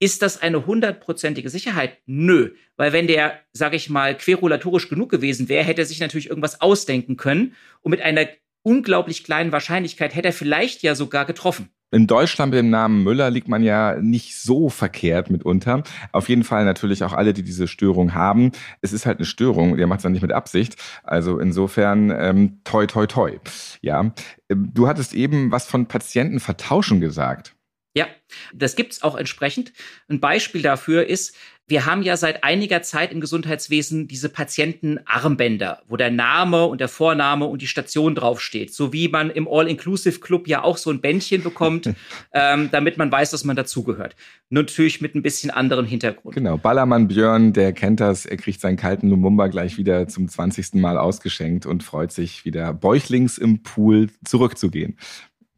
Ist 0.00 0.20
das 0.20 0.42
eine 0.42 0.66
hundertprozentige 0.66 1.48
Sicherheit? 1.48 1.98
Nö, 2.06 2.54
weil 2.76 2.92
wenn 2.92 3.06
der, 3.06 3.40
sage 3.52 3.76
ich 3.76 3.88
mal, 3.88 4.16
querulatorisch 4.16 4.88
genug 4.88 5.10
gewesen 5.10 5.48
wäre, 5.48 5.64
hätte 5.64 5.82
er 5.82 5.86
sich 5.86 6.00
natürlich 6.00 6.28
irgendwas 6.28 6.60
ausdenken 6.60 7.16
können 7.16 7.54
und 7.80 7.92
mit 7.92 8.02
einer 8.02 8.28
unglaublich 8.62 9.22
kleinen 9.22 9.52
Wahrscheinlichkeit 9.52 10.14
hätte 10.14 10.28
er 10.28 10.34
vielleicht 10.34 10.82
ja 10.82 10.96
sogar 10.96 11.24
getroffen. 11.24 11.70
In 11.94 12.08
Deutschland 12.08 12.50
mit 12.50 12.58
dem 12.58 12.70
Namen 12.70 13.04
Müller 13.04 13.30
liegt 13.30 13.46
man 13.46 13.62
ja 13.62 13.94
nicht 14.00 14.36
so 14.36 14.68
verkehrt 14.68 15.30
mitunter. 15.30 15.84
Auf 16.10 16.28
jeden 16.28 16.42
Fall 16.42 16.64
natürlich 16.64 17.04
auch 17.04 17.12
alle, 17.12 17.32
die 17.32 17.44
diese 17.44 17.68
Störung 17.68 18.14
haben. 18.14 18.50
Es 18.80 18.92
ist 18.92 19.06
halt 19.06 19.18
eine 19.18 19.26
Störung, 19.26 19.76
der 19.76 19.86
macht 19.86 20.00
es 20.00 20.02
dann 20.02 20.10
nicht 20.10 20.22
mit 20.22 20.32
Absicht. 20.32 20.74
Also 21.04 21.38
insofern 21.38 22.10
ähm, 22.10 22.58
toi 22.64 22.86
toi 22.86 23.06
toi. 23.06 23.38
Ja, 23.80 24.12
ähm, 24.48 24.70
du 24.74 24.88
hattest 24.88 25.14
eben 25.14 25.52
was 25.52 25.66
von 25.66 25.86
Patienten 25.86 26.40
vertauschen 26.40 27.00
gesagt. 27.00 27.53
Ja, 27.94 28.08
das 28.52 28.74
gibt's 28.74 29.02
auch 29.02 29.16
entsprechend. 29.16 29.72
Ein 30.08 30.20
Beispiel 30.20 30.62
dafür 30.62 31.06
ist, 31.06 31.36
wir 31.66 31.86
haben 31.86 32.02
ja 32.02 32.18
seit 32.18 32.44
einiger 32.44 32.82
Zeit 32.82 33.10
im 33.10 33.22
Gesundheitswesen 33.22 34.06
diese 34.06 34.28
Patientenarmbänder, 34.28 35.80
wo 35.88 35.96
der 35.96 36.10
Name 36.10 36.66
und 36.66 36.78
der 36.78 36.88
Vorname 36.88 37.46
und 37.46 37.62
die 37.62 37.66
Station 37.66 38.14
draufsteht. 38.14 38.74
So 38.74 38.92
wie 38.92 39.08
man 39.08 39.30
im 39.30 39.48
All-Inclusive-Club 39.48 40.46
ja 40.46 40.62
auch 40.62 40.76
so 40.76 40.90
ein 40.90 41.00
Bändchen 41.00 41.42
bekommt, 41.42 41.88
ähm, 42.34 42.68
damit 42.70 42.98
man 42.98 43.10
weiß, 43.10 43.30
dass 43.30 43.44
man 43.44 43.56
dazugehört. 43.56 44.14
Natürlich 44.50 45.00
mit 45.00 45.14
ein 45.14 45.22
bisschen 45.22 45.50
anderen 45.50 45.86
Hintergrund. 45.86 46.34
Genau, 46.34 46.58
Ballermann 46.58 47.08
Björn, 47.08 47.54
der 47.54 47.72
kennt 47.72 48.00
das, 48.00 48.26
er 48.26 48.36
kriegt 48.36 48.60
seinen 48.60 48.76
kalten 48.76 49.08
Lumumba 49.08 49.46
gleich 49.46 49.78
wieder 49.78 50.06
zum 50.06 50.28
20. 50.28 50.74
Mal 50.74 50.98
ausgeschenkt 50.98 51.64
und 51.64 51.82
freut 51.82 52.12
sich 52.12 52.44
wieder 52.44 52.74
bäuchlings 52.74 53.38
im 53.38 53.62
Pool 53.62 54.10
zurückzugehen. 54.22 54.98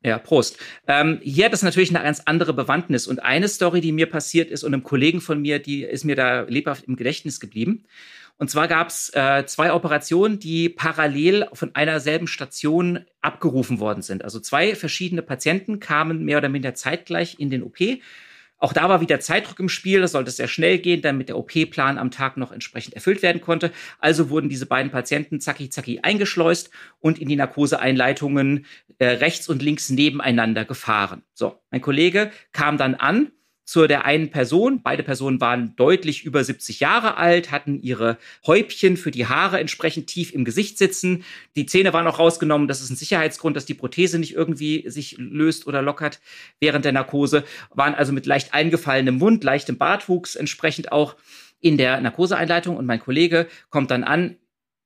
Ja, 0.02 0.18
Prost. 0.18 0.58
Ähm, 0.86 1.20
hier 1.22 1.46
hat 1.46 1.52
es 1.52 1.62
natürlich 1.62 1.94
eine 1.94 2.04
ganz 2.04 2.22
andere 2.26 2.52
Bewandtnis. 2.52 3.06
Und 3.06 3.22
eine 3.22 3.48
Story, 3.48 3.80
die 3.80 3.92
mir 3.92 4.06
passiert 4.08 4.50
ist 4.50 4.62
und 4.62 4.72
einem 4.72 4.84
Kollegen 4.84 5.20
von 5.20 5.40
mir, 5.40 5.58
die 5.58 5.82
ist 5.82 6.04
mir 6.04 6.16
da 6.16 6.42
lebhaft 6.42 6.84
im 6.84 6.96
Gedächtnis 6.96 7.40
geblieben. 7.40 7.84
Und 8.38 8.50
zwar 8.50 8.68
gab 8.68 8.88
es 8.88 9.10
äh, 9.14 9.44
zwei 9.46 9.72
Operationen, 9.72 10.38
die 10.38 10.68
parallel 10.68 11.48
von 11.54 11.74
einer 11.74 12.00
selben 12.00 12.26
Station 12.26 13.06
abgerufen 13.22 13.80
worden 13.80 14.02
sind. 14.02 14.22
Also 14.24 14.40
zwei 14.40 14.74
verschiedene 14.74 15.22
Patienten 15.22 15.80
kamen 15.80 16.24
mehr 16.24 16.38
oder 16.38 16.50
minder 16.50 16.74
zeitgleich 16.74 17.36
in 17.38 17.48
den 17.48 17.62
OP 17.62 17.78
auch 18.58 18.72
da 18.72 18.88
war 18.88 19.00
wieder 19.00 19.20
Zeitdruck 19.20 19.60
im 19.60 19.68
Spiel, 19.68 20.00
das 20.00 20.12
sollte 20.12 20.30
sehr 20.30 20.48
schnell 20.48 20.78
gehen, 20.78 21.02
damit 21.02 21.28
der 21.28 21.36
OP-Plan 21.36 21.98
am 21.98 22.10
Tag 22.10 22.36
noch 22.36 22.52
entsprechend 22.52 22.94
erfüllt 22.94 23.22
werden 23.22 23.40
konnte. 23.40 23.70
Also 23.98 24.30
wurden 24.30 24.48
diese 24.48 24.66
beiden 24.66 24.90
Patienten 24.90 25.40
zacki 25.40 25.68
zacki 25.68 26.00
eingeschleust 26.02 26.70
und 27.00 27.18
in 27.18 27.28
die 27.28 27.36
Narkoseeinleitungen 27.36 28.64
äh, 28.98 29.06
rechts 29.06 29.48
und 29.48 29.62
links 29.62 29.90
nebeneinander 29.90 30.64
gefahren. 30.64 31.22
So, 31.34 31.60
mein 31.70 31.82
Kollege 31.82 32.30
kam 32.52 32.78
dann 32.78 32.94
an 32.94 33.30
zu 33.66 33.86
der 33.88 34.04
einen 34.04 34.30
Person. 34.30 34.80
Beide 34.82 35.02
Personen 35.02 35.40
waren 35.40 35.74
deutlich 35.74 36.24
über 36.24 36.42
70 36.42 36.80
Jahre 36.80 37.16
alt, 37.16 37.50
hatten 37.50 37.82
ihre 37.82 38.16
Häubchen 38.46 38.96
für 38.96 39.10
die 39.10 39.26
Haare 39.26 39.58
entsprechend 39.58 40.06
tief 40.06 40.32
im 40.32 40.44
Gesicht 40.44 40.78
sitzen. 40.78 41.24
Die 41.56 41.66
Zähne 41.66 41.92
waren 41.92 42.06
auch 42.06 42.20
rausgenommen. 42.20 42.68
Das 42.68 42.80
ist 42.80 42.90
ein 42.90 42.96
Sicherheitsgrund, 42.96 43.56
dass 43.56 43.66
die 43.66 43.74
Prothese 43.74 44.20
nicht 44.20 44.34
irgendwie 44.34 44.88
sich 44.88 45.16
löst 45.18 45.66
oder 45.66 45.82
lockert 45.82 46.20
während 46.60 46.84
der 46.84 46.92
Narkose. 46.92 47.44
Waren 47.74 47.96
also 47.96 48.12
mit 48.12 48.24
leicht 48.24 48.54
eingefallenem 48.54 49.18
Mund, 49.18 49.42
leichtem 49.42 49.76
Bartwuchs 49.76 50.36
entsprechend 50.36 50.92
auch 50.92 51.16
in 51.60 51.76
der 51.76 52.00
Narkoseeinleitung. 52.00 52.76
Und 52.76 52.86
mein 52.86 53.00
Kollege 53.00 53.48
kommt 53.68 53.90
dann 53.90 54.04
an, 54.04 54.36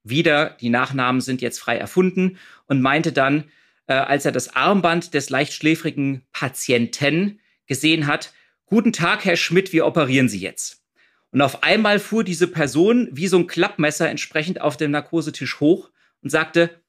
wieder, 0.02 0.56
die 0.58 0.70
Nachnamen 0.70 1.20
sind 1.20 1.42
jetzt 1.42 1.58
frei 1.58 1.76
erfunden 1.76 2.38
und 2.64 2.80
meinte 2.80 3.12
dann, 3.12 3.44
äh, 3.88 3.92
als 3.92 4.24
er 4.24 4.32
das 4.32 4.56
Armband 4.56 5.12
des 5.12 5.28
leicht 5.28 5.52
schläfrigen 5.52 6.22
Patienten 6.32 7.40
gesehen 7.66 8.06
hat, 8.06 8.32
Guten 8.72 8.92
Tag, 8.92 9.24
Herr 9.24 9.34
Schmidt, 9.34 9.72
wir 9.72 9.84
operieren 9.84 10.28
Sie 10.28 10.38
jetzt. 10.38 10.84
Und 11.32 11.42
auf 11.42 11.64
einmal 11.64 11.98
fuhr 11.98 12.22
diese 12.22 12.46
Person 12.46 13.08
wie 13.10 13.26
so 13.26 13.36
ein 13.36 13.48
Klappmesser 13.48 14.08
entsprechend 14.08 14.60
auf 14.60 14.76
dem 14.76 14.92
Narkosetisch 14.92 15.58
hoch 15.58 15.90
und 16.22 16.30
sagte, 16.30 16.80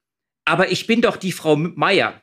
aber 0.45 0.71
ich 0.71 0.85
bin 0.85 1.01
doch 1.01 1.17
die 1.17 1.31
Frau 1.31 1.55
Meier. 1.55 2.21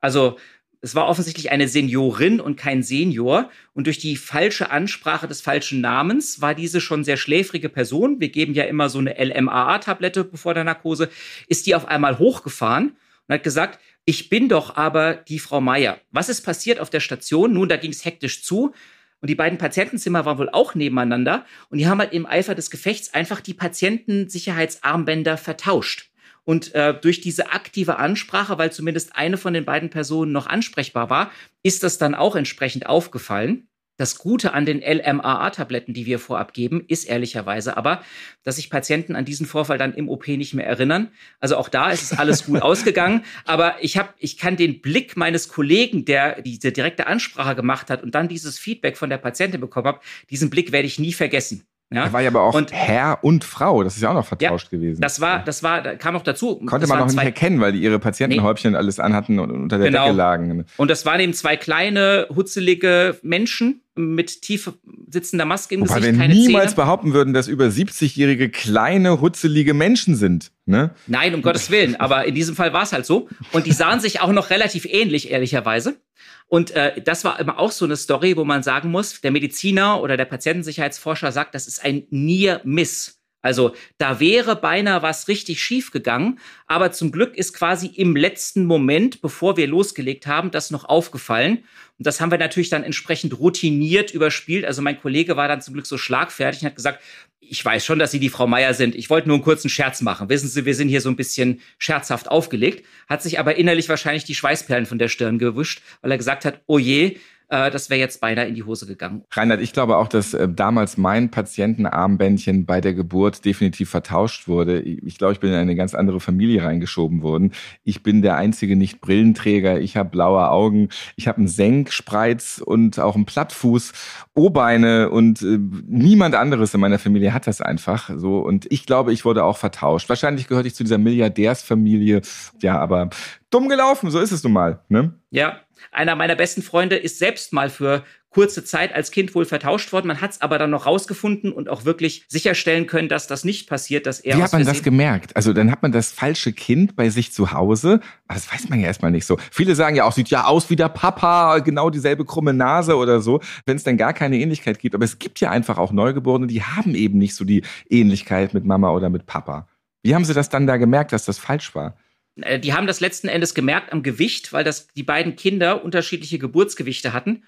Also 0.00 0.38
es 0.80 0.94
war 0.94 1.08
offensichtlich 1.08 1.50
eine 1.50 1.66
Seniorin 1.66 2.40
und 2.40 2.54
kein 2.54 2.84
Senior. 2.84 3.50
Und 3.72 3.88
durch 3.88 3.98
die 3.98 4.14
falsche 4.14 4.70
Ansprache 4.70 5.26
des 5.26 5.40
falschen 5.40 5.80
Namens 5.80 6.40
war 6.40 6.54
diese 6.54 6.80
schon 6.80 7.02
sehr 7.02 7.16
schläfrige 7.16 7.70
Person, 7.70 8.20
wir 8.20 8.28
geben 8.28 8.54
ja 8.54 8.62
immer 8.62 8.88
so 8.88 9.00
eine 9.00 9.16
LMAA-Tablette 9.18 10.22
bevor 10.22 10.54
der 10.54 10.62
Narkose, 10.62 11.10
ist 11.48 11.66
die 11.66 11.74
auf 11.74 11.88
einmal 11.88 12.20
hochgefahren 12.20 12.96
und 13.26 13.34
hat 13.34 13.42
gesagt, 13.42 13.80
ich 14.04 14.28
bin 14.28 14.48
doch 14.48 14.76
aber 14.76 15.14
die 15.14 15.38
Frau 15.38 15.60
Meier. 15.60 16.00
Was 16.10 16.28
ist 16.28 16.42
passiert 16.42 16.78
auf 16.78 16.90
der 16.90 17.00
Station? 17.00 17.52
Nun, 17.52 17.68
da 17.68 17.76
ging 17.76 17.90
es 17.90 18.04
hektisch 18.04 18.42
zu. 18.42 18.74
Und 19.20 19.30
die 19.30 19.34
beiden 19.34 19.56
Patientenzimmer 19.56 20.26
waren 20.26 20.36
wohl 20.36 20.50
auch 20.50 20.74
nebeneinander. 20.74 21.46
Und 21.70 21.78
die 21.78 21.86
haben 21.86 21.98
halt 21.98 22.12
im 22.12 22.26
Eifer 22.26 22.54
des 22.54 22.70
Gefechts 22.70 23.14
einfach 23.14 23.40
die 23.40 23.54
Patientensicherheitsarmbänder 23.54 25.38
vertauscht. 25.38 26.10
Und 26.44 26.74
äh, 26.74 26.92
durch 26.92 27.22
diese 27.22 27.52
aktive 27.52 27.96
Ansprache, 27.96 28.58
weil 28.58 28.70
zumindest 28.70 29.16
eine 29.16 29.38
von 29.38 29.54
den 29.54 29.64
beiden 29.64 29.88
Personen 29.88 30.32
noch 30.32 30.46
ansprechbar 30.46 31.08
war, 31.08 31.30
ist 31.62 31.82
das 31.82 31.96
dann 31.96 32.14
auch 32.14 32.36
entsprechend 32.36 32.84
aufgefallen. 32.84 33.68
Das 33.96 34.18
Gute 34.18 34.54
an 34.54 34.66
den 34.66 34.80
LMAA-Tabletten, 34.80 35.94
die 35.94 36.04
wir 36.04 36.18
vorab 36.18 36.52
geben, 36.52 36.84
ist 36.88 37.04
ehrlicherweise 37.04 37.76
aber, 37.76 38.02
dass 38.42 38.56
sich 38.56 38.68
Patienten 38.68 39.14
an 39.14 39.24
diesen 39.24 39.46
Vorfall 39.46 39.78
dann 39.78 39.94
im 39.94 40.08
OP 40.08 40.26
nicht 40.26 40.52
mehr 40.52 40.66
erinnern. 40.66 41.12
Also 41.38 41.56
auch 41.56 41.68
da 41.68 41.90
ist 41.90 42.02
es 42.02 42.18
alles 42.18 42.46
gut 42.46 42.60
ausgegangen. 42.62 43.24
Aber 43.44 43.76
ich 43.82 43.96
habe, 43.96 44.08
ich 44.18 44.36
kann 44.36 44.56
den 44.56 44.80
Blick 44.80 45.16
meines 45.16 45.48
Kollegen, 45.48 46.04
der 46.04 46.42
diese 46.42 46.72
direkte 46.72 47.06
Ansprache 47.06 47.54
gemacht 47.54 47.88
hat 47.88 48.02
und 48.02 48.16
dann 48.16 48.26
dieses 48.26 48.58
Feedback 48.58 48.96
von 48.96 49.10
der 49.10 49.18
Patientin 49.18 49.60
bekommen 49.60 49.86
hat, 49.86 50.00
diesen 50.28 50.50
Blick 50.50 50.72
werde 50.72 50.86
ich 50.86 50.98
nie 50.98 51.12
vergessen. 51.12 51.64
Ja? 51.92 52.04
Er 52.04 52.12
war 52.12 52.20
ja 52.22 52.28
aber 52.28 52.42
auch 52.42 52.54
und, 52.54 52.72
Herr 52.72 53.22
und 53.22 53.44
Frau, 53.44 53.84
das 53.84 53.96
ist 53.96 54.02
ja 54.02 54.10
auch 54.10 54.14
noch 54.14 54.26
vertauscht 54.26 54.72
ja, 54.72 54.78
gewesen. 54.78 55.00
Das 55.00 55.20
war, 55.20 55.44
das 55.44 55.62
war, 55.62 55.82
da 55.82 55.94
kam 55.94 56.14
noch 56.14 56.22
dazu. 56.22 56.56
Konnte 56.66 56.86
man 56.86 56.98
noch 56.98 57.06
nicht 57.06 57.18
erkennen, 57.18 57.60
weil 57.60 57.72
die 57.72 57.80
ihre 57.80 57.98
Patientenhäubchen 57.98 58.72
nee. 58.72 58.76
alles 58.76 58.98
anhatten 58.98 59.38
und 59.38 59.50
unter 59.50 59.78
der 59.78 59.88
genau. 59.88 60.06
Decke 60.06 60.16
lagen. 60.16 60.64
Und 60.76 60.90
das 60.90 61.06
waren 61.06 61.20
eben 61.20 61.34
zwei 61.34 61.56
kleine, 61.56 62.26
hutzelige 62.34 63.18
Menschen, 63.22 63.82
mit 63.96 64.42
tief 64.42 64.72
sitzender 65.08 65.44
Maske 65.44 65.76
im 65.76 65.82
Wobei 65.82 66.00
Gesicht, 66.00 66.18
wir 66.18 66.28
niemals 66.28 66.72
Zähne. 66.72 66.76
behaupten 66.76 67.12
würden, 67.12 67.32
dass 67.32 67.46
über 67.46 67.66
70-jährige 67.66 68.48
kleine, 68.48 69.20
hutzelige 69.20 69.74
Menschen 69.74 70.16
sind. 70.16 70.50
Ne? 70.66 70.94
Nein, 71.06 71.34
um 71.34 71.42
Gottes 71.42 71.70
Willen. 71.70 71.96
Aber 71.96 72.24
in 72.24 72.34
diesem 72.34 72.56
Fall 72.56 72.72
war 72.72 72.82
es 72.82 72.92
halt 72.92 73.04
so. 73.04 73.28
Und 73.52 73.66
die 73.66 73.72
sahen 73.72 74.00
sich 74.00 74.20
auch 74.20 74.32
noch 74.32 74.50
relativ 74.50 74.86
ähnlich, 74.86 75.30
ehrlicherweise. 75.30 76.00
Und 76.46 76.70
äh, 76.70 77.00
das 77.02 77.24
war 77.24 77.38
immer 77.40 77.58
auch 77.58 77.70
so 77.70 77.84
eine 77.84 77.96
Story, 77.96 78.36
wo 78.36 78.44
man 78.44 78.62
sagen 78.62 78.90
muss, 78.90 79.20
der 79.20 79.30
Mediziner 79.30 80.00
oder 80.00 80.16
der 80.16 80.24
Patientensicherheitsforscher 80.24 81.32
sagt, 81.32 81.54
das 81.54 81.66
ist 81.66 81.84
ein 81.84 82.06
Near 82.10 82.60
Miss. 82.64 83.20
Also 83.44 83.74
da 83.98 84.20
wäre 84.20 84.56
beinahe 84.56 85.02
was 85.02 85.28
richtig 85.28 85.62
schief 85.62 85.90
gegangen, 85.90 86.38
aber 86.66 86.92
zum 86.92 87.12
Glück 87.12 87.36
ist 87.36 87.52
quasi 87.52 87.88
im 87.88 88.16
letzten 88.16 88.64
Moment, 88.64 89.20
bevor 89.20 89.58
wir 89.58 89.66
losgelegt 89.66 90.26
haben, 90.26 90.50
das 90.50 90.70
noch 90.70 90.86
aufgefallen. 90.86 91.58
Und 91.98 92.06
das 92.06 92.22
haben 92.22 92.30
wir 92.30 92.38
natürlich 92.38 92.70
dann 92.70 92.84
entsprechend 92.84 93.38
routiniert 93.38 94.12
überspielt. 94.12 94.64
Also 94.64 94.80
mein 94.80 94.98
Kollege 94.98 95.36
war 95.36 95.46
dann 95.46 95.60
zum 95.60 95.74
Glück 95.74 95.84
so 95.84 95.98
schlagfertig 95.98 96.62
und 96.62 96.68
hat 96.68 96.76
gesagt, 96.76 97.02
ich 97.48 97.64
weiß 97.64 97.84
schon, 97.84 97.98
dass 97.98 98.10
Sie 98.10 98.20
die 98.20 98.28
Frau 98.28 98.46
Meier 98.46 98.74
sind. 98.74 98.94
Ich 98.94 99.10
wollte 99.10 99.28
nur 99.28 99.36
einen 99.36 99.44
kurzen 99.44 99.68
Scherz 99.68 100.00
machen. 100.00 100.28
Wissen 100.28 100.48
Sie, 100.48 100.64
wir 100.64 100.74
sind 100.74 100.88
hier 100.88 101.00
so 101.00 101.08
ein 101.08 101.16
bisschen 101.16 101.60
scherzhaft 101.78 102.30
aufgelegt. 102.30 102.84
Hat 103.08 103.22
sich 103.22 103.38
aber 103.38 103.56
innerlich 103.56 103.88
wahrscheinlich 103.88 104.24
die 104.24 104.34
Schweißperlen 104.34 104.86
von 104.86 104.98
der 104.98 105.08
Stirn 105.08 105.38
gewischt, 105.38 105.82
weil 106.02 106.10
er 106.10 106.18
gesagt 106.18 106.44
hat, 106.44 106.60
oh 106.66 106.78
je, 106.78 107.16
äh, 107.54 107.70
das 107.70 107.90
wäre 107.90 108.00
jetzt 108.00 108.20
beinahe 108.20 108.46
in 108.46 108.54
die 108.54 108.64
Hose 108.64 108.86
gegangen. 108.86 109.22
Reinhard, 109.30 109.60
ich 109.60 109.72
glaube 109.72 109.96
auch, 109.96 110.08
dass 110.08 110.34
äh, 110.34 110.48
damals 110.48 110.96
mein 110.96 111.30
Patientenarmbändchen 111.30 112.66
bei 112.66 112.80
der 112.80 112.94
Geburt 112.94 113.44
definitiv 113.44 113.90
vertauscht 113.90 114.48
wurde. 114.48 114.80
Ich 114.80 115.18
glaube, 115.18 115.32
ich 115.32 115.40
bin 115.40 115.50
in 115.50 115.56
eine 115.56 115.76
ganz 115.76 115.94
andere 115.94 116.20
Familie 116.20 116.64
reingeschoben 116.64 117.22
worden. 117.22 117.52
Ich 117.84 118.02
bin 118.02 118.22
der 118.22 118.36
einzige 118.36 118.76
Nicht-Brillenträger. 118.76 119.80
Ich 119.80 119.96
habe 119.96 120.10
blaue 120.10 120.50
Augen. 120.50 120.88
Ich 121.16 121.28
habe 121.28 121.38
einen 121.38 121.48
Senkspreiz 121.48 122.60
und 122.64 122.98
auch 122.98 123.14
einen 123.14 123.26
Plattfuß, 123.26 123.92
O-Beine 124.34 125.10
und 125.10 125.42
äh, 125.42 125.58
niemand 125.86 126.34
anderes 126.34 126.74
in 126.74 126.80
meiner 126.80 126.98
Familie 126.98 127.32
hat 127.32 127.46
das 127.46 127.60
einfach 127.60 128.10
so. 128.16 128.38
Und 128.38 128.66
ich 128.70 128.86
glaube, 128.86 129.12
ich 129.12 129.24
wurde 129.24 129.44
auch 129.44 129.58
vertauscht. 129.58 130.08
Wahrscheinlich 130.08 130.48
gehörte 130.48 130.68
ich 130.68 130.74
zu 130.74 130.82
dieser 130.82 130.98
Milliardärsfamilie. 130.98 132.22
Ja, 132.60 132.78
aber 132.78 133.10
dumm 133.54 133.68
gelaufen, 133.68 134.10
so 134.10 134.18
ist 134.18 134.32
es 134.32 134.42
nun 134.42 134.52
mal. 134.52 134.80
Ne? 134.88 135.14
Ja, 135.30 135.60
einer 135.92 136.16
meiner 136.16 136.34
besten 136.34 136.62
Freunde 136.62 136.96
ist 136.96 137.18
selbst 137.18 137.52
mal 137.52 137.70
für 137.70 138.04
kurze 138.34 138.64
Zeit 138.64 138.92
als 138.92 139.12
Kind 139.12 139.32
wohl 139.36 139.44
vertauscht 139.44 139.92
worden. 139.92 140.08
Man 140.08 140.20
hat 140.20 140.32
es 140.32 140.40
aber 140.40 140.58
dann 140.58 140.70
noch 140.70 140.86
rausgefunden 140.86 141.52
und 141.52 141.68
auch 141.68 141.84
wirklich 141.84 142.24
sicherstellen 142.28 142.88
können, 142.88 143.08
dass 143.08 143.28
das 143.28 143.44
nicht 143.44 143.68
passiert, 143.68 144.06
dass 144.06 144.18
er. 144.18 144.36
Wie 144.36 144.42
hat 144.42 144.52
man 144.52 144.64
das 144.64 144.82
gemerkt? 144.82 145.36
Also 145.36 145.52
dann 145.52 145.70
hat 145.70 145.82
man 145.82 145.92
das 145.92 146.10
falsche 146.10 146.52
Kind 146.52 146.96
bei 146.96 147.10
sich 147.10 147.32
zu 147.32 147.52
Hause. 147.52 148.00
Aber 148.26 148.34
das 148.34 148.52
weiß 148.52 148.68
man 148.68 148.80
ja 148.80 148.86
erstmal 148.86 149.12
nicht 149.12 149.24
so. 149.24 149.38
Viele 149.52 149.76
sagen 149.76 149.94
ja 149.94 150.04
auch, 150.04 150.12
sieht 150.12 150.30
ja 150.30 150.46
aus 150.46 150.68
wie 150.68 150.74
der 150.74 150.88
Papa, 150.88 151.60
genau 151.60 151.90
dieselbe 151.90 152.24
krumme 152.24 152.52
Nase 152.52 152.96
oder 152.96 153.20
so, 153.20 153.40
wenn 153.66 153.76
es 153.76 153.84
dann 153.84 153.96
gar 153.96 154.12
keine 154.12 154.36
Ähnlichkeit 154.36 154.80
gibt. 154.80 154.96
Aber 154.96 155.04
es 155.04 155.20
gibt 155.20 155.38
ja 155.38 155.50
einfach 155.50 155.78
auch 155.78 155.92
Neugeborene, 155.92 156.48
die 156.48 156.64
haben 156.64 156.96
eben 156.96 157.18
nicht 157.18 157.36
so 157.36 157.44
die 157.44 157.62
Ähnlichkeit 157.88 158.52
mit 158.52 158.64
Mama 158.64 158.90
oder 158.90 159.10
mit 159.10 159.26
Papa. 159.26 159.68
Wie 160.02 160.14
haben 160.14 160.24
Sie 160.24 160.34
das 160.34 160.48
dann 160.48 160.66
da 160.66 160.76
gemerkt, 160.76 161.12
dass 161.12 161.24
das 161.24 161.38
falsch 161.38 161.74
war? 161.76 161.94
Äh, 162.40 162.58
die 162.60 162.72
haben 162.72 162.86
das 162.86 163.00
letzten 163.00 163.28
Endes 163.28 163.54
gemerkt 163.54 163.92
am 163.92 164.02
Gewicht, 164.02 164.52
weil 164.52 164.64
das 164.64 164.88
die 164.88 165.02
beiden 165.02 165.36
Kinder 165.36 165.84
unterschiedliche 165.84 166.38
Geburtsgewichte 166.38 167.12
hatten 167.12 167.42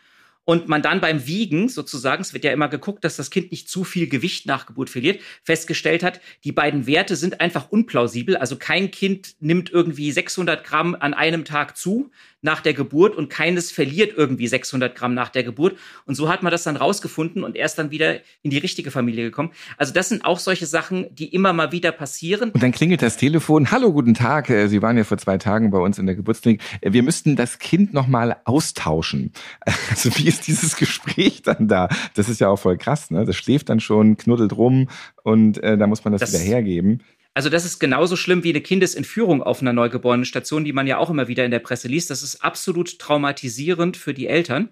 und 0.46 0.68
man 0.68 0.80
dann 0.80 1.00
beim 1.00 1.26
Wiegen 1.26 1.68
sozusagen, 1.68 2.22
es 2.22 2.32
wird 2.32 2.44
ja 2.44 2.52
immer 2.52 2.68
geguckt, 2.68 3.04
dass 3.04 3.16
das 3.16 3.30
Kind 3.30 3.50
nicht 3.50 3.68
zu 3.68 3.82
viel 3.82 4.08
Gewicht 4.08 4.46
nach 4.46 4.66
Geburt 4.66 4.88
verliert, 4.88 5.20
festgestellt 5.42 6.04
hat, 6.04 6.20
die 6.44 6.52
beiden 6.52 6.86
Werte 6.86 7.16
sind 7.16 7.40
einfach 7.40 7.70
unplausibel. 7.70 8.36
Also 8.36 8.56
kein 8.56 8.92
Kind 8.92 9.34
nimmt 9.40 9.70
irgendwie 9.70 10.12
600 10.12 10.62
Gramm 10.62 10.94
an 10.94 11.14
einem 11.14 11.44
Tag 11.44 11.76
zu 11.76 12.12
nach 12.42 12.60
der 12.60 12.74
Geburt 12.74 13.16
und 13.16 13.30
keines 13.30 13.72
verliert 13.72 14.16
irgendwie 14.16 14.46
600 14.46 14.94
Gramm 14.94 15.14
nach 15.14 15.30
der 15.30 15.42
Geburt. 15.42 15.76
Und 16.04 16.14
so 16.14 16.28
hat 16.28 16.42
man 16.42 16.50
das 16.50 16.62
dann 16.62 16.76
rausgefunden 16.76 17.44
und 17.44 17.56
erst 17.56 17.78
dann 17.78 17.90
wieder 17.90 18.20
in 18.42 18.50
die 18.50 18.58
richtige 18.58 18.90
Familie 18.90 19.24
gekommen. 19.24 19.52
Also 19.78 19.92
das 19.92 20.08
sind 20.08 20.24
auch 20.24 20.38
solche 20.38 20.66
Sachen, 20.66 21.14
die 21.14 21.34
immer 21.34 21.52
mal 21.52 21.72
wieder 21.72 21.92
passieren. 21.92 22.50
Und 22.50 22.62
dann 22.62 22.72
klingelt 22.72 23.02
das 23.02 23.16
Telefon. 23.16 23.70
Hallo, 23.70 23.92
guten 23.92 24.14
Tag. 24.14 24.50
Äh, 24.50 24.68
Sie 24.68 24.82
waren 24.82 24.96
ja 24.96 25.04
vor 25.04 25.18
zwei 25.18 25.38
Tagen 25.38 25.70
bei 25.70 25.78
uns 25.78 25.98
in 25.98 26.06
der 26.06 26.14
Geburtsklinik. 26.14 26.60
Äh, 26.80 26.92
wir 26.92 27.02
müssten 27.02 27.36
das 27.36 27.58
Kind 27.58 27.94
nochmal 27.94 28.36
austauschen. 28.44 29.32
Also 29.88 30.10
wie 30.18 30.26
ist 30.26 30.46
dieses 30.46 30.76
Gespräch 30.76 31.42
dann 31.42 31.68
da? 31.68 31.88
Das 32.14 32.28
ist 32.28 32.40
ja 32.40 32.48
auch 32.48 32.58
voll 32.58 32.76
krass, 32.76 33.10
ne? 33.10 33.24
Das 33.24 33.36
schläft 33.36 33.68
dann 33.68 33.80
schon, 33.80 34.16
knuddelt 34.16 34.54
rum 34.54 34.88
und 35.22 35.62
äh, 35.62 35.78
da 35.78 35.86
muss 35.86 36.04
man 36.04 36.12
das, 36.12 36.20
das 36.20 36.32
wieder 36.32 36.42
hergeben. 36.42 37.02
Also 37.36 37.50
das 37.50 37.66
ist 37.66 37.80
genauso 37.80 38.16
schlimm 38.16 38.44
wie 38.44 38.48
eine 38.48 38.62
Kindesentführung 38.62 39.42
auf 39.42 39.60
einer 39.60 39.74
neugeborenen 39.74 40.24
Station, 40.24 40.64
die 40.64 40.72
man 40.72 40.86
ja 40.86 40.96
auch 40.96 41.10
immer 41.10 41.28
wieder 41.28 41.44
in 41.44 41.50
der 41.50 41.58
Presse 41.58 41.86
liest. 41.86 42.08
Das 42.08 42.22
ist 42.22 42.42
absolut 42.42 42.98
traumatisierend 42.98 43.98
für 43.98 44.14
die 44.14 44.26
Eltern. 44.26 44.70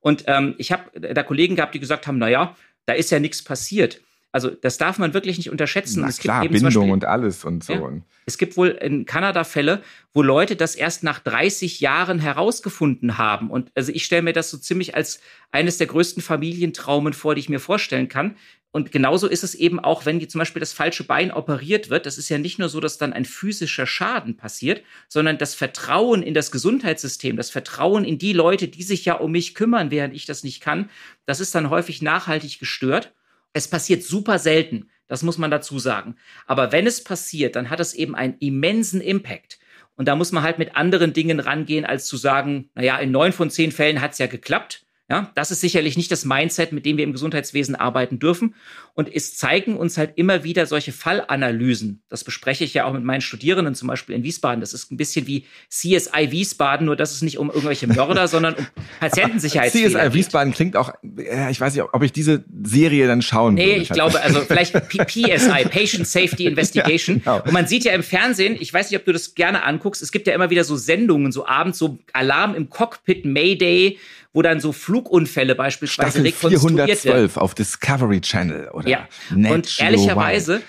Und 0.00 0.24
ähm, 0.26 0.54
ich 0.56 0.72
habe 0.72 0.98
da 0.98 1.22
Kollegen 1.22 1.56
gehabt, 1.56 1.74
die 1.74 1.78
gesagt 1.78 2.06
haben, 2.06 2.16
na 2.16 2.30
ja, 2.30 2.56
da 2.86 2.94
ist 2.94 3.10
ja 3.10 3.20
nichts 3.20 3.44
passiert. 3.44 4.00
Also 4.36 4.50
das 4.50 4.76
darf 4.76 4.98
man 4.98 5.14
wirklich 5.14 5.38
nicht 5.38 5.48
unterschätzen. 5.48 6.02
Na 6.02 6.08
es 6.08 6.18
klar, 6.18 6.42
Bindung 6.42 6.64
Beispiel, 6.64 6.90
und 6.90 7.06
alles 7.06 7.42
und 7.42 7.64
so. 7.64 7.72
Ja, 7.72 7.90
es 8.26 8.36
gibt 8.36 8.58
wohl 8.58 8.68
in 8.68 9.06
Kanada 9.06 9.44
Fälle, 9.44 9.80
wo 10.12 10.20
Leute 10.20 10.56
das 10.56 10.74
erst 10.74 11.02
nach 11.04 11.20
30 11.20 11.80
Jahren 11.80 12.18
herausgefunden 12.18 13.16
haben. 13.16 13.48
Und 13.48 13.72
also 13.74 13.92
ich 13.92 14.04
stelle 14.04 14.20
mir 14.20 14.34
das 14.34 14.50
so 14.50 14.58
ziemlich 14.58 14.94
als 14.94 15.20
eines 15.52 15.78
der 15.78 15.86
größten 15.86 16.22
Familientraumen 16.22 17.14
vor, 17.14 17.34
die 17.34 17.40
ich 17.40 17.48
mir 17.48 17.60
vorstellen 17.60 18.08
kann. 18.08 18.36
Und 18.72 18.92
genauso 18.92 19.26
ist 19.26 19.42
es 19.42 19.54
eben 19.54 19.80
auch, 19.80 20.04
wenn 20.04 20.28
zum 20.28 20.38
Beispiel 20.38 20.60
das 20.60 20.74
falsche 20.74 21.04
Bein 21.04 21.32
operiert 21.32 21.88
wird. 21.88 22.04
Das 22.04 22.18
ist 22.18 22.28
ja 22.28 22.36
nicht 22.36 22.58
nur 22.58 22.68
so, 22.68 22.78
dass 22.78 22.98
dann 22.98 23.14
ein 23.14 23.24
physischer 23.24 23.86
Schaden 23.86 24.36
passiert, 24.36 24.82
sondern 25.08 25.38
das 25.38 25.54
Vertrauen 25.54 26.22
in 26.22 26.34
das 26.34 26.50
Gesundheitssystem, 26.50 27.38
das 27.38 27.48
Vertrauen 27.48 28.04
in 28.04 28.18
die 28.18 28.34
Leute, 28.34 28.68
die 28.68 28.82
sich 28.82 29.06
ja 29.06 29.14
um 29.14 29.32
mich 29.32 29.54
kümmern, 29.54 29.90
während 29.90 30.14
ich 30.14 30.26
das 30.26 30.44
nicht 30.44 30.60
kann, 30.60 30.90
das 31.24 31.40
ist 31.40 31.54
dann 31.54 31.70
häufig 31.70 32.02
nachhaltig 32.02 32.58
gestört. 32.58 33.14
Es 33.52 33.68
passiert 33.68 34.02
super 34.02 34.38
selten, 34.38 34.90
das 35.08 35.22
muss 35.22 35.38
man 35.38 35.50
dazu 35.50 35.78
sagen. 35.78 36.16
Aber 36.46 36.72
wenn 36.72 36.86
es 36.86 37.02
passiert, 37.02 37.56
dann 37.56 37.70
hat 37.70 37.80
es 37.80 37.94
eben 37.94 38.14
einen 38.14 38.36
immensen 38.38 39.00
Impact. 39.00 39.58
Und 39.96 40.08
da 40.08 40.16
muss 40.16 40.32
man 40.32 40.42
halt 40.42 40.58
mit 40.58 40.76
anderen 40.76 41.12
Dingen 41.12 41.40
rangehen, 41.40 41.84
als 41.84 42.06
zu 42.06 42.16
sagen, 42.16 42.70
naja, 42.74 42.98
in 42.98 43.10
neun 43.10 43.32
von 43.32 43.50
zehn 43.50 43.72
Fällen 43.72 44.00
hat 44.00 44.12
es 44.12 44.18
ja 44.18 44.26
geklappt. 44.26 44.85
Ja, 45.08 45.30
das 45.36 45.52
ist 45.52 45.60
sicherlich 45.60 45.96
nicht 45.96 46.10
das 46.10 46.24
Mindset, 46.24 46.72
mit 46.72 46.84
dem 46.84 46.96
wir 46.96 47.04
im 47.04 47.12
Gesundheitswesen 47.12 47.76
arbeiten 47.76 48.18
dürfen. 48.18 48.56
Und 48.92 49.14
es 49.14 49.36
zeigen 49.36 49.76
uns 49.76 49.98
halt 49.98 50.14
immer 50.16 50.42
wieder 50.42 50.66
solche 50.66 50.90
Fallanalysen. 50.90 52.02
Das 52.08 52.24
bespreche 52.24 52.64
ich 52.64 52.74
ja 52.74 52.86
auch 52.86 52.92
mit 52.92 53.04
meinen 53.04 53.20
Studierenden, 53.20 53.76
zum 53.76 53.86
Beispiel 53.86 54.16
in 54.16 54.24
Wiesbaden. 54.24 54.60
Das 54.60 54.72
ist 54.72 54.90
ein 54.90 54.96
bisschen 54.96 55.28
wie 55.28 55.44
CSI 55.68 56.32
Wiesbaden, 56.32 56.86
nur 56.86 56.96
dass 56.96 57.12
es 57.12 57.22
nicht 57.22 57.38
um 57.38 57.50
irgendwelche 57.50 57.86
Mörder, 57.86 58.26
sondern 58.28 58.54
um 58.54 58.66
Patientensicherheit 58.98 59.72
geht. 59.72 59.92
CSI 59.92 60.12
Wiesbaden 60.12 60.52
klingt 60.52 60.76
auch, 60.76 60.92
ich 61.02 61.60
weiß 61.60 61.74
nicht, 61.74 61.84
ob 61.84 62.02
ich 62.02 62.12
diese 62.12 62.44
Serie 62.64 63.06
dann 63.06 63.22
schauen 63.22 63.54
nee, 63.54 63.64
würde. 63.64 63.76
Nee, 63.76 63.82
ich 63.82 63.90
glaube, 63.90 64.20
also 64.20 64.40
vielleicht 64.40 64.72
PSI, 64.88 65.68
Patient 65.70 66.08
Safety 66.08 66.46
Investigation. 66.46 67.22
Ja, 67.24 67.36
genau. 67.36 67.46
Und 67.46 67.52
man 67.52 67.68
sieht 67.68 67.84
ja 67.84 67.92
im 67.92 68.02
Fernsehen, 68.02 68.56
ich 68.58 68.74
weiß 68.74 68.90
nicht, 68.90 68.98
ob 68.98 69.04
du 69.04 69.12
das 69.12 69.36
gerne 69.36 69.62
anguckst, 69.62 70.02
es 70.02 70.10
gibt 70.10 70.26
ja 70.26 70.34
immer 70.34 70.50
wieder 70.50 70.64
so 70.64 70.74
Sendungen, 70.74 71.30
so 71.30 71.46
abends, 71.46 71.78
so 71.78 71.98
Alarm 72.12 72.56
im 72.56 72.70
Cockpit, 72.70 73.24
Mayday, 73.24 73.98
wo 74.36 74.42
dann 74.42 74.60
so 74.60 74.72
Flugunfälle 74.72 75.54
beispielsweise 75.54 76.10
Staffel 76.10 76.26
rekonstruiert 76.26 76.98
412 76.98 77.36
auf 77.38 77.54
Discovery 77.54 78.20
Channel 78.20 78.68
oder 78.68 78.86
Ja. 78.86 79.08
Und 79.30 79.80
ehrlicherweise, 79.80 80.60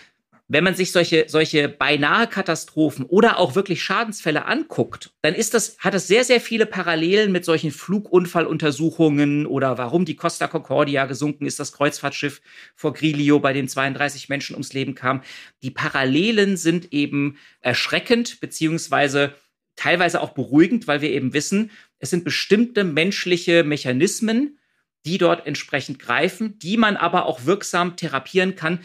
wenn 0.47 0.63
man 0.63 0.73
sich 0.73 0.93
solche, 0.93 1.25
solche 1.27 1.67
beinahe 1.67 2.27
Katastrophen 2.27 3.03
oder 3.03 3.37
auch 3.37 3.55
wirklich 3.55 3.83
Schadensfälle 3.83 4.45
anguckt, 4.45 5.11
dann 5.21 5.35
ist 5.35 5.53
das, 5.53 5.75
hat 5.79 5.93
es 5.95 6.07
sehr, 6.07 6.23
sehr 6.23 6.39
viele 6.39 6.65
Parallelen 6.65 7.33
mit 7.33 7.43
solchen 7.43 7.71
Flugunfalluntersuchungen 7.71 9.45
oder 9.45 9.77
warum 9.77 10.05
die 10.05 10.15
Costa 10.15 10.47
Concordia 10.47 11.05
gesunken 11.05 11.45
ist, 11.45 11.59
das 11.59 11.73
Kreuzfahrtschiff 11.73 12.41
vor 12.73 12.93
Grilio, 12.93 13.41
bei 13.41 13.51
dem 13.51 13.67
32 13.67 14.29
Menschen 14.29 14.53
ums 14.53 14.71
Leben 14.71 14.95
kamen. 14.95 15.23
Die 15.61 15.71
Parallelen 15.71 16.55
sind 16.55 16.93
eben 16.93 17.37
erschreckend, 17.59 18.39
beziehungsweise 18.39 19.33
teilweise 19.77 20.21
auch 20.21 20.31
beruhigend, 20.31 20.87
weil 20.87 21.01
wir 21.01 21.11
eben 21.11 21.33
wissen, 21.33 21.71
es 21.99 22.09
sind 22.09 22.23
bestimmte 22.23 22.83
menschliche 22.83 23.63
Mechanismen, 23.63 24.57
die 25.05 25.17
dort 25.17 25.47
entsprechend 25.47 25.99
greifen, 25.99 26.59
die 26.59 26.77
man 26.77 26.97
aber 26.97 27.25
auch 27.25 27.45
wirksam 27.45 27.95
therapieren 27.95 28.55
kann. 28.55 28.79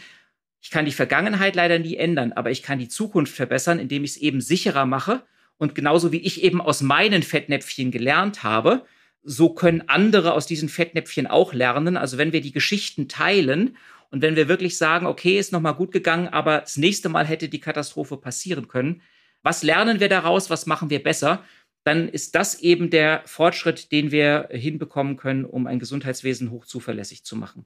Ich 0.61 0.71
kann 0.71 0.85
die 0.85 0.91
Vergangenheit 0.91 1.55
leider 1.55 1.79
nie 1.79 1.97
ändern, 1.97 2.31
aber 2.31 2.51
ich 2.51 2.63
kann 2.63 2.79
die 2.79 2.87
Zukunft 2.87 3.35
verbessern, 3.35 3.79
indem 3.79 4.03
ich 4.03 4.11
es 4.11 4.17
eben 4.17 4.41
sicherer 4.41 4.85
mache. 4.85 5.23
Und 5.57 5.75
genauso 5.75 6.11
wie 6.11 6.21
ich 6.21 6.43
eben 6.43 6.61
aus 6.61 6.81
meinen 6.81 7.23
Fettnäpfchen 7.23 7.91
gelernt 7.91 8.43
habe, 8.43 8.85
so 9.23 9.53
können 9.53 9.87
andere 9.87 10.33
aus 10.33 10.47
diesen 10.47 10.69
Fettnäpfchen 10.69 11.27
auch 11.27 11.53
lernen. 11.53 11.97
Also 11.97 12.17
wenn 12.17 12.33
wir 12.33 12.41
die 12.41 12.51
Geschichten 12.51 13.07
teilen 13.07 13.77
und 14.09 14.21
wenn 14.21 14.35
wir 14.35 14.47
wirklich 14.47 14.77
sagen, 14.77 15.05
okay, 15.05 15.37
ist 15.37 15.51
nochmal 15.51 15.75
gut 15.75 15.91
gegangen, 15.91 16.27
aber 16.27 16.59
das 16.59 16.77
nächste 16.77 17.09
Mal 17.09 17.25
hätte 17.25 17.49
die 17.49 17.59
Katastrophe 17.59 18.17
passieren 18.17 18.67
können, 18.67 19.01
was 19.41 19.61
lernen 19.61 19.99
wir 19.99 20.07
daraus? 20.07 20.49
Was 20.49 20.65
machen 20.65 20.89
wir 20.89 21.03
besser? 21.03 21.43
Dann 21.83 22.07
ist 22.07 22.35
das 22.35 22.59
eben 22.61 22.89
der 22.89 23.21
Fortschritt, 23.25 23.91
den 23.91 24.11
wir 24.11 24.47
hinbekommen 24.51 25.17
können, 25.17 25.45
um 25.45 25.67
ein 25.67 25.79
Gesundheitswesen 25.79 26.51
hochzuverlässig 26.51 27.23
zu 27.23 27.35
machen. 27.35 27.65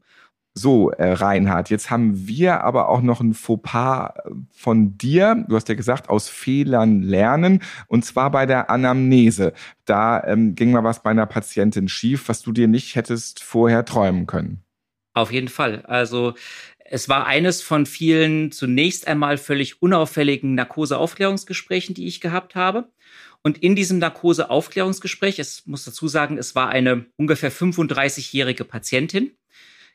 So, 0.58 0.90
äh, 0.90 1.12
Reinhard, 1.12 1.70
jetzt 1.70 1.92
haben 1.92 2.28
wir 2.28 2.62
aber 2.64 2.90
auch 2.90 3.02
noch 3.02 3.22
ein 3.22 3.36
Fauxpas 3.36 4.10
äh, 4.16 4.32
von 4.52 4.98
dir. 4.98 5.46
Du 5.48 5.56
hast 5.56 5.70
ja 5.70 5.76
gesagt, 5.76 6.10
aus 6.10 6.30
Fehlern 6.30 7.04
lernen. 7.04 7.62
Und 7.88 8.06
zwar 8.06 8.32
bei 8.32 8.48
der 8.48 8.72
Anamnese. 8.72 9.54
Da 9.86 10.24
ähm, 10.24 10.56
ging 10.56 10.72
mal 10.72 10.84
was 10.84 11.04
bei 11.04 11.12
einer 11.12 11.28
Patientin 11.28 11.88
schief, 11.88 12.28
was 12.28 12.42
du 12.42 12.52
dir 12.52 12.68
nicht 12.68 12.96
hättest 12.96 13.44
vorher 13.44 13.86
träumen 13.86 14.26
können. 14.26 14.64
Auf 15.14 15.32
jeden 15.32 15.48
Fall. 15.48 15.84
Also 15.86 16.34
es 16.86 17.08
war 17.08 17.28
eines 17.28 17.62
von 17.62 17.86
vielen 17.86 18.52
zunächst 18.52 19.08
einmal 19.08 19.38
völlig 19.38 19.82
unauffälligen 19.82 20.56
Narkoseaufklärungsgesprächen, 20.56 21.94
die 21.94 22.08
ich 22.08 22.20
gehabt 22.20 22.56
habe. 22.56 22.90
Und 23.48 23.60
in 23.60 23.78
diesem 23.78 24.00
Narkoseaufklärungsgespräch, 24.00 25.40
es 25.40 25.66
muss 25.66 25.86
dazu 25.86 26.10
sagen, 26.10 26.38
es 26.38 26.54
war 26.54 26.68
eine 26.68 27.06
ungefähr 27.16 27.50
35-jährige 27.50 28.66
Patientin, 28.66 29.32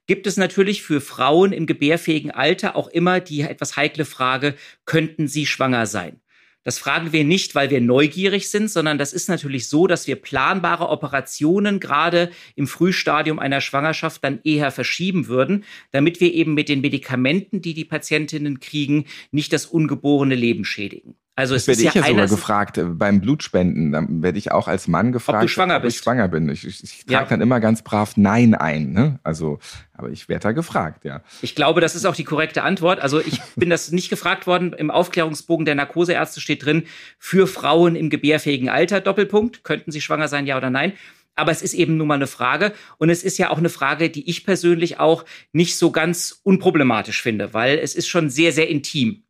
gibt 0.06 0.26
es 0.26 0.38
natürlich 0.38 0.82
für 0.82 1.02
Frauen 1.02 1.52
im 1.52 1.66
gebärfähigen 1.66 2.30
Alter 2.30 2.76
auch 2.76 2.88
immer 2.88 3.20
die 3.20 3.42
etwas 3.42 3.76
heikle 3.76 4.06
Frage, 4.06 4.54
könnten 4.86 5.28
sie 5.28 5.44
schwanger 5.44 5.84
sein? 5.84 6.22
Das 6.64 6.78
fragen 6.78 7.12
wir 7.12 7.24
nicht, 7.24 7.54
weil 7.54 7.68
wir 7.68 7.82
neugierig 7.82 8.48
sind, 8.48 8.70
sondern 8.70 8.96
das 8.96 9.12
ist 9.12 9.28
natürlich 9.28 9.68
so, 9.68 9.86
dass 9.86 10.06
wir 10.06 10.16
planbare 10.16 10.88
Operationen 10.88 11.78
gerade 11.78 12.30
im 12.56 12.66
Frühstadium 12.66 13.38
einer 13.38 13.60
Schwangerschaft 13.60 14.24
dann 14.24 14.40
eher 14.44 14.70
verschieben 14.70 15.26
würden, 15.26 15.64
damit 15.90 16.22
wir 16.22 16.32
eben 16.32 16.54
mit 16.54 16.70
den 16.70 16.80
Medikamenten, 16.80 17.60
die 17.60 17.74
die 17.74 17.84
Patientinnen 17.84 18.60
kriegen, 18.60 19.04
nicht 19.30 19.52
das 19.52 19.66
ungeborene 19.66 20.36
Leben 20.36 20.64
schädigen. 20.64 21.16
Also 21.34 21.54
das 21.54 21.62
es 21.62 21.68
werde 21.68 21.80
ich 21.80 21.94
ja, 21.94 22.02
ja 22.02 22.08
sogar 22.08 22.26
gefragt 22.28 22.78
äh, 22.78 22.84
beim 22.84 23.20
Blutspenden. 23.22 23.90
Dann 23.90 24.22
werde 24.22 24.36
ich 24.36 24.52
auch 24.52 24.68
als 24.68 24.86
Mann 24.86 25.12
gefragt, 25.12 25.36
ob, 25.36 25.42
du 25.42 25.48
schwanger 25.48 25.76
ob 25.76 25.84
ich 25.84 25.96
schwanger 25.96 26.28
bin. 26.28 26.48
Ich, 26.50 26.66
ich, 26.66 26.84
ich 26.84 27.06
trage 27.06 27.24
ja. 27.24 27.24
dann 27.24 27.40
immer 27.40 27.58
ganz 27.58 27.82
brav 27.82 28.16
Nein 28.16 28.54
ein. 28.54 28.92
Ne? 28.92 29.18
Also, 29.22 29.58
aber 29.94 30.10
ich 30.10 30.28
werde 30.28 30.42
da 30.42 30.52
gefragt, 30.52 31.04
ja. 31.04 31.22
Ich 31.40 31.54
glaube, 31.54 31.80
das 31.80 31.94
ist 31.94 32.04
auch 32.04 32.14
die 32.14 32.24
korrekte 32.24 32.62
Antwort. 32.62 33.00
Also 33.00 33.18
ich 33.18 33.40
bin 33.56 33.70
das 33.70 33.92
nicht 33.92 34.10
gefragt 34.10 34.46
worden. 34.46 34.74
Im 34.74 34.90
Aufklärungsbogen 34.90 35.64
der 35.64 35.74
Narkoseärzte 35.74 36.42
steht 36.42 36.66
drin, 36.66 36.84
für 37.18 37.46
Frauen 37.46 37.96
im 37.96 38.10
gebärfähigen 38.10 38.68
Alter, 38.68 39.00
Doppelpunkt. 39.00 39.64
Könnten 39.64 39.90
sie 39.90 40.02
schwanger 40.02 40.28
sein, 40.28 40.46
ja 40.46 40.58
oder 40.58 40.68
nein? 40.68 40.92
Aber 41.34 41.50
es 41.50 41.62
ist 41.62 41.72
eben 41.72 41.96
nun 41.96 42.08
mal 42.08 42.16
eine 42.16 42.26
Frage. 42.26 42.74
Und 42.98 43.08
es 43.08 43.22
ist 43.22 43.38
ja 43.38 43.48
auch 43.48 43.56
eine 43.56 43.70
Frage, 43.70 44.10
die 44.10 44.28
ich 44.28 44.44
persönlich 44.44 45.00
auch 45.00 45.24
nicht 45.52 45.78
so 45.78 45.90
ganz 45.90 46.40
unproblematisch 46.42 47.22
finde, 47.22 47.54
weil 47.54 47.78
es 47.78 47.94
ist 47.94 48.08
schon 48.08 48.28
sehr, 48.28 48.52
sehr 48.52 48.68
intim. 48.68 49.22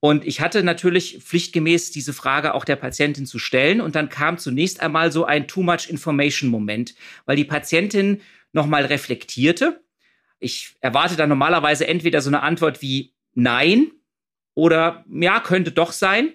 Und 0.00 0.24
ich 0.24 0.40
hatte 0.40 0.62
natürlich 0.62 1.18
pflichtgemäß 1.22 1.90
diese 1.90 2.12
Frage 2.12 2.54
auch 2.54 2.64
der 2.64 2.76
Patientin 2.76 3.26
zu 3.26 3.38
stellen. 3.38 3.80
Und 3.80 3.96
dann 3.96 4.08
kam 4.08 4.38
zunächst 4.38 4.80
einmal 4.80 5.10
so 5.10 5.24
ein 5.24 5.48
Too 5.48 5.62
Much 5.62 5.88
Information 5.88 6.50
Moment, 6.50 6.94
weil 7.26 7.36
die 7.36 7.44
Patientin 7.44 8.20
nochmal 8.52 8.84
reflektierte. 8.84 9.82
Ich 10.38 10.76
erwarte 10.80 11.16
dann 11.16 11.28
normalerweise 11.28 11.86
entweder 11.88 12.20
so 12.20 12.30
eine 12.30 12.42
Antwort 12.42 12.80
wie 12.80 13.12
Nein 13.34 13.90
oder 14.54 15.04
ja, 15.10 15.40
könnte 15.40 15.72
doch 15.72 15.92
sein 15.92 16.32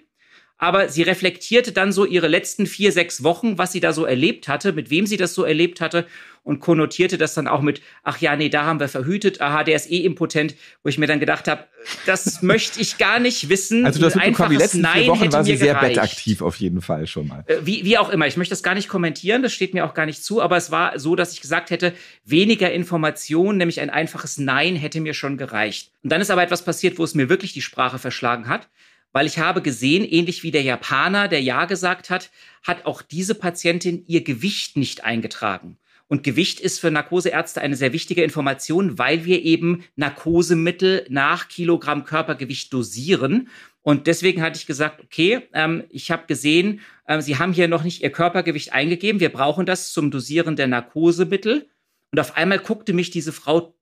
aber 0.64 0.88
sie 0.88 1.02
reflektierte 1.02 1.72
dann 1.72 1.92
so 1.92 2.06
ihre 2.06 2.26
letzten 2.26 2.66
vier, 2.66 2.90
sechs 2.90 3.22
Wochen, 3.22 3.58
was 3.58 3.72
sie 3.72 3.80
da 3.80 3.92
so 3.92 4.06
erlebt 4.06 4.48
hatte, 4.48 4.72
mit 4.72 4.88
wem 4.88 5.06
sie 5.06 5.18
das 5.18 5.34
so 5.34 5.44
erlebt 5.44 5.82
hatte 5.82 6.06
und 6.42 6.60
konnotierte 6.60 7.18
das 7.18 7.34
dann 7.34 7.48
auch 7.48 7.60
mit, 7.60 7.82
ach 8.02 8.18
ja, 8.18 8.34
nee, 8.34 8.48
da 8.48 8.64
haben 8.64 8.80
wir 8.80 8.88
verhütet, 8.88 9.42
aha, 9.42 9.62
der 9.62 9.76
ist 9.76 9.90
eh 9.90 9.98
impotent, 9.98 10.54
wo 10.82 10.88
ich 10.88 10.96
mir 10.96 11.06
dann 11.06 11.20
gedacht 11.20 11.48
habe, 11.48 11.64
das 12.06 12.40
möchte 12.42 12.80
ich 12.80 12.96
gar 12.96 13.18
nicht 13.18 13.50
wissen. 13.50 13.84
Also 13.84 14.00
das 14.00 14.16
einfach 14.16 14.48
die 14.48 14.56
letzten 14.56 14.80
Nein 14.80 15.02
vier 15.02 15.08
Wochen 15.08 15.32
war 15.34 15.44
sie 15.44 15.56
sehr 15.56 15.74
gereicht. 15.74 15.96
bettaktiv 15.96 16.40
auf 16.40 16.56
jeden 16.56 16.80
Fall 16.80 17.06
schon 17.06 17.28
mal. 17.28 17.44
Äh, 17.46 17.56
wie, 17.64 17.84
wie 17.84 17.98
auch 17.98 18.08
immer, 18.08 18.26
ich 18.26 18.38
möchte 18.38 18.52
das 18.52 18.62
gar 18.62 18.74
nicht 18.74 18.88
kommentieren, 18.88 19.42
das 19.42 19.52
steht 19.52 19.74
mir 19.74 19.84
auch 19.84 19.92
gar 19.92 20.06
nicht 20.06 20.24
zu, 20.24 20.40
aber 20.40 20.56
es 20.56 20.70
war 20.70 20.98
so, 20.98 21.14
dass 21.14 21.34
ich 21.34 21.42
gesagt 21.42 21.68
hätte, 21.68 21.92
weniger 22.24 22.72
Information, 22.72 23.58
nämlich 23.58 23.80
ein 23.80 23.90
einfaches 23.90 24.38
Nein 24.38 24.76
hätte 24.76 25.02
mir 25.02 25.12
schon 25.12 25.36
gereicht. 25.36 25.90
Und 26.02 26.10
dann 26.10 26.22
ist 26.22 26.30
aber 26.30 26.42
etwas 26.42 26.64
passiert, 26.64 26.98
wo 26.98 27.04
es 27.04 27.14
mir 27.14 27.28
wirklich 27.28 27.52
die 27.52 27.62
Sprache 27.62 27.98
verschlagen 27.98 28.48
hat 28.48 28.68
weil 29.14 29.26
ich 29.26 29.38
habe 29.38 29.62
gesehen, 29.62 30.04
ähnlich 30.04 30.42
wie 30.42 30.50
der 30.50 30.62
Japaner, 30.62 31.28
der 31.28 31.40
Ja 31.40 31.66
gesagt 31.66 32.10
hat, 32.10 32.30
hat 32.64 32.84
auch 32.84 33.00
diese 33.00 33.36
Patientin 33.36 34.04
ihr 34.08 34.24
Gewicht 34.24 34.76
nicht 34.76 35.04
eingetragen. 35.04 35.78
Und 36.08 36.24
Gewicht 36.24 36.58
ist 36.58 36.80
für 36.80 36.90
Narkoseärzte 36.90 37.60
eine 37.60 37.76
sehr 37.76 37.92
wichtige 37.92 38.24
Information, 38.24 38.98
weil 38.98 39.24
wir 39.24 39.42
eben 39.42 39.84
Narkosemittel 39.94 41.06
nach 41.08 41.48
Kilogramm 41.48 42.04
Körpergewicht 42.04 42.72
dosieren. 42.72 43.48
Und 43.82 44.08
deswegen 44.08 44.42
hatte 44.42 44.58
ich 44.58 44.66
gesagt, 44.66 45.00
okay, 45.02 45.42
ähm, 45.52 45.84
ich 45.90 46.10
habe 46.10 46.26
gesehen, 46.26 46.80
äh, 47.06 47.20
Sie 47.20 47.38
haben 47.38 47.52
hier 47.52 47.68
noch 47.68 47.84
nicht 47.84 48.02
Ihr 48.02 48.10
Körpergewicht 48.10 48.72
eingegeben. 48.72 49.20
Wir 49.20 49.32
brauchen 49.32 49.64
das 49.64 49.92
zum 49.92 50.10
Dosieren 50.10 50.56
der 50.56 50.66
Narkosemittel. 50.66 51.68
Und 52.10 52.18
auf 52.18 52.36
einmal 52.36 52.58
guckte 52.58 52.92
mich 52.92 53.10
diese 53.10 53.32
Frau 53.32 53.73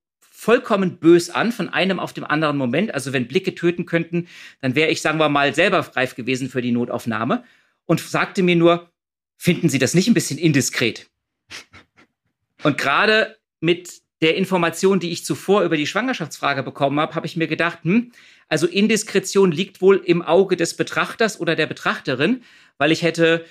vollkommen 0.42 0.98
bös 0.98 1.30
an 1.30 1.52
von 1.52 1.68
einem 1.68 2.00
auf 2.00 2.12
dem 2.12 2.24
anderen 2.24 2.56
Moment. 2.56 2.92
Also 2.92 3.12
wenn 3.12 3.28
Blicke 3.28 3.54
töten 3.54 3.86
könnten, 3.86 4.26
dann 4.60 4.74
wäre 4.74 4.90
ich, 4.90 5.00
sagen 5.00 5.18
wir 5.18 5.28
mal, 5.28 5.54
selber 5.54 5.78
reif 5.94 6.16
gewesen 6.16 6.48
für 6.48 6.60
die 6.60 6.72
Notaufnahme 6.72 7.44
und 7.86 8.00
sagte 8.00 8.42
mir 8.42 8.56
nur, 8.56 8.90
finden 9.36 9.68
Sie 9.68 9.78
das 9.78 9.94
nicht 9.94 10.08
ein 10.08 10.14
bisschen 10.14 10.38
indiskret? 10.38 11.08
Und 12.64 12.78
gerade 12.78 13.36
mit 13.60 14.02
der 14.20 14.36
Information, 14.36 15.00
die 15.00 15.10
ich 15.10 15.24
zuvor 15.24 15.62
über 15.62 15.76
die 15.76 15.86
Schwangerschaftsfrage 15.86 16.62
bekommen 16.62 17.00
habe, 17.00 17.14
habe 17.16 17.26
ich 17.26 17.36
mir 17.36 17.48
gedacht, 17.48 17.80
hm, 17.82 18.12
also 18.48 18.68
Indiskretion 18.68 19.50
liegt 19.50 19.80
wohl 19.80 19.96
im 20.04 20.22
Auge 20.22 20.56
des 20.56 20.76
Betrachters 20.76 21.40
oder 21.40 21.56
der 21.56 21.66
Betrachterin, 21.66 22.42
weil 22.78 22.92
ich 22.92 23.02
hätte 23.02 23.44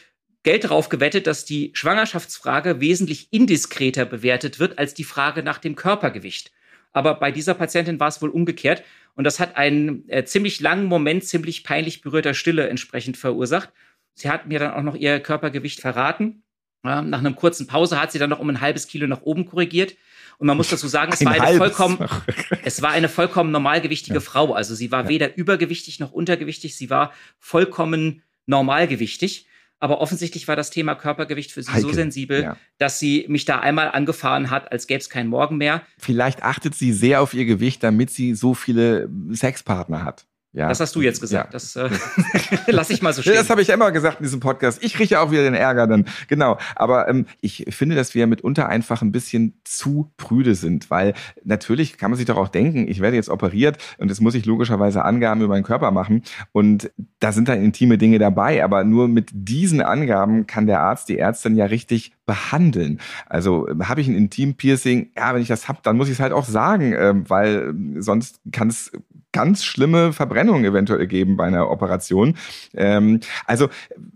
Geld 0.43 0.63
darauf 0.65 0.87
gewettet, 0.87 1.27
dass 1.27 1.43
die 1.43 1.71
Schwangerschaftsfrage 1.73 2.79
wesentlich 2.79 3.27
indiskreter 3.31 4.05
bewertet 4.05 4.59
wird 4.59 4.77
als 4.77 4.93
die 4.93 5.03
Frage 5.03 5.43
nach 5.43 5.57
dem 5.57 5.75
Körpergewicht. 5.75 6.51
Aber 6.93 7.15
bei 7.15 7.31
dieser 7.31 7.53
Patientin 7.53 7.99
war 7.99 8.07
es 8.07 8.21
wohl 8.21 8.29
umgekehrt. 8.29 8.83
Und 9.15 9.23
das 9.25 9.39
hat 9.39 9.57
einen 9.57 10.07
äh, 10.09 10.23
ziemlich 10.25 10.59
langen 10.59 10.85
Moment 10.85 11.23
ziemlich 11.25 11.63
peinlich 11.63 12.01
berührter 12.01 12.33
Stille 12.33 12.69
entsprechend 12.69 13.17
verursacht. 13.17 13.71
Sie 14.13 14.29
hat 14.29 14.47
mir 14.47 14.59
dann 14.59 14.73
auch 14.73 14.83
noch 14.83 14.95
ihr 14.95 15.19
Körpergewicht 15.19 15.81
verraten. 15.81 16.43
Ähm, 16.83 17.09
nach 17.09 17.19
einer 17.19 17.33
kurzen 17.33 17.67
Pause 17.67 17.99
hat 18.01 18.11
sie 18.11 18.19
dann 18.19 18.29
noch 18.29 18.39
um 18.39 18.49
ein 18.49 18.61
halbes 18.61 18.87
Kilo 18.87 19.07
nach 19.07 19.21
oben 19.21 19.45
korrigiert. 19.45 19.95
Und 20.37 20.47
man 20.47 20.57
muss 20.57 20.69
dazu 20.69 20.87
sagen, 20.87 21.11
es 21.13 21.21
ein 21.21 21.27
war 21.27 21.39
eine 21.39 21.57
vollkommen, 21.57 21.99
es 22.63 22.81
war 22.81 22.91
eine 22.91 23.09
vollkommen 23.09 23.51
normalgewichtige 23.51 24.15
ja. 24.15 24.21
Frau. 24.21 24.53
Also 24.53 24.73
sie 24.73 24.91
war 24.91 25.03
ja. 25.03 25.09
weder 25.09 25.37
übergewichtig 25.37 25.99
noch 25.99 26.11
untergewichtig. 26.11 26.75
Sie 26.75 26.89
war 26.89 27.13
vollkommen 27.37 28.23
normalgewichtig. 28.47 29.45
Aber 29.81 29.99
offensichtlich 29.99 30.47
war 30.47 30.55
das 30.55 30.69
Thema 30.69 30.93
Körpergewicht 30.93 31.51
für 31.51 31.63
sie 31.63 31.71
Heike, 31.71 31.81
so 31.81 31.91
sensibel, 31.91 32.43
ja. 32.43 32.57
dass 32.77 32.99
sie 32.99 33.25
mich 33.27 33.45
da 33.45 33.59
einmal 33.59 33.89
angefahren 33.89 34.51
hat, 34.51 34.71
als 34.71 34.85
gäbe 34.85 34.99
es 34.99 35.09
keinen 35.09 35.27
Morgen 35.27 35.57
mehr. 35.57 35.81
Vielleicht 35.97 36.43
achtet 36.43 36.75
sie 36.75 36.93
sehr 36.93 37.19
auf 37.19 37.33
ihr 37.33 37.45
Gewicht, 37.45 37.83
damit 37.83 38.11
sie 38.11 38.35
so 38.35 38.53
viele 38.53 39.09
Sexpartner 39.31 40.05
hat. 40.05 40.27
Ja. 40.53 40.67
Das 40.67 40.81
hast 40.81 40.95
du 40.95 41.01
jetzt 41.01 41.21
gesagt. 41.21 41.47
Ja. 41.47 41.51
Das 41.51 41.75
äh, 41.77 41.89
lass 42.67 42.89
ich 42.89 43.01
mal 43.01 43.13
so 43.13 43.21
stehen. 43.21 43.35
Das 43.35 43.49
habe 43.49 43.61
ich 43.61 43.69
immer 43.69 43.91
gesagt 43.91 44.19
in 44.19 44.23
diesem 44.23 44.41
Podcast. 44.41 44.83
Ich 44.83 44.99
rieche 44.99 45.21
auch 45.21 45.31
wieder 45.31 45.43
den 45.43 45.53
Ärger 45.53 45.87
dann. 45.87 46.05
Genau. 46.27 46.57
Aber 46.75 47.07
ähm, 47.07 47.25
ich 47.39 47.65
finde, 47.69 47.95
dass 47.95 48.15
wir 48.15 48.27
mitunter 48.27 48.67
einfach 48.67 49.01
ein 49.01 49.13
bisschen 49.13 49.61
zu 49.63 50.11
prüde 50.17 50.55
sind, 50.55 50.89
weil 50.89 51.13
natürlich 51.45 51.97
kann 51.97 52.11
man 52.11 52.17
sich 52.17 52.25
doch 52.25 52.35
auch 52.35 52.49
denken, 52.49 52.87
ich 52.89 52.99
werde 52.99 53.15
jetzt 53.15 53.29
operiert 53.29 53.77
und 53.97 54.09
jetzt 54.09 54.19
muss 54.19 54.35
ich 54.35 54.45
logischerweise 54.45 55.05
Angaben 55.05 55.41
über 55.41 55.53
meinen 55.53 55.63
Körper 55.63 55.91
machen 55.91 56.23
und 56.51 56.91
da 57.19 57.31
sind 57.31 57.47
dann 57.47 57.63
intime 57.63 57.97
Dinge 57.97 58.19
dabei, 58.19 58.63
aber 58.63 58.83
nur 58.83 59.07
mit 59.07 59.29
diesen 59.31 59.81
Angaben 59.81 60.47
kann 60.47 60.67
der 60.67 60.81
Arzt, 60.81 61.07
die 61.07 61.17
Ärztin 61.17 61.55
ja 61.55 61.65
richtig 61.65 62.13
behandeln. 62.25 62.99
Also 63.25 63.67
habe 63.83 64.01
ich 64.01 64.07
ein 64.07 64.15
Intim-Piercing, 64.15 65.11
ja, 65.15 65.33
wenn 65.33 65.41
ich 65.41 65.47
das 65.47 65.67
habe, 65.67 65.79
dann 65.83 65.97
muss 65.97 66.07
ich 66.07 66.13
es 66.13 66.19
halt 66.19 66.33
auch 66.33 66.45
sagen, 66.45 66.93
äh, 66.93 67.13
weil 67.29 67.73
sonst 67.97 68.39
kann 68.51 68.69
es 68.69 68.91
ganz 69.31 69.63
schlimme 69.63 70.13
Verbrennungen 70.13 70.65
eventuell 70.65 71.07
geben 71.07 71.37
bei 71.37 71.45
einer 71.45 71.69
Operation. 71.69 72.37
Ähm, 72.73 73.19
also 73.45 73.69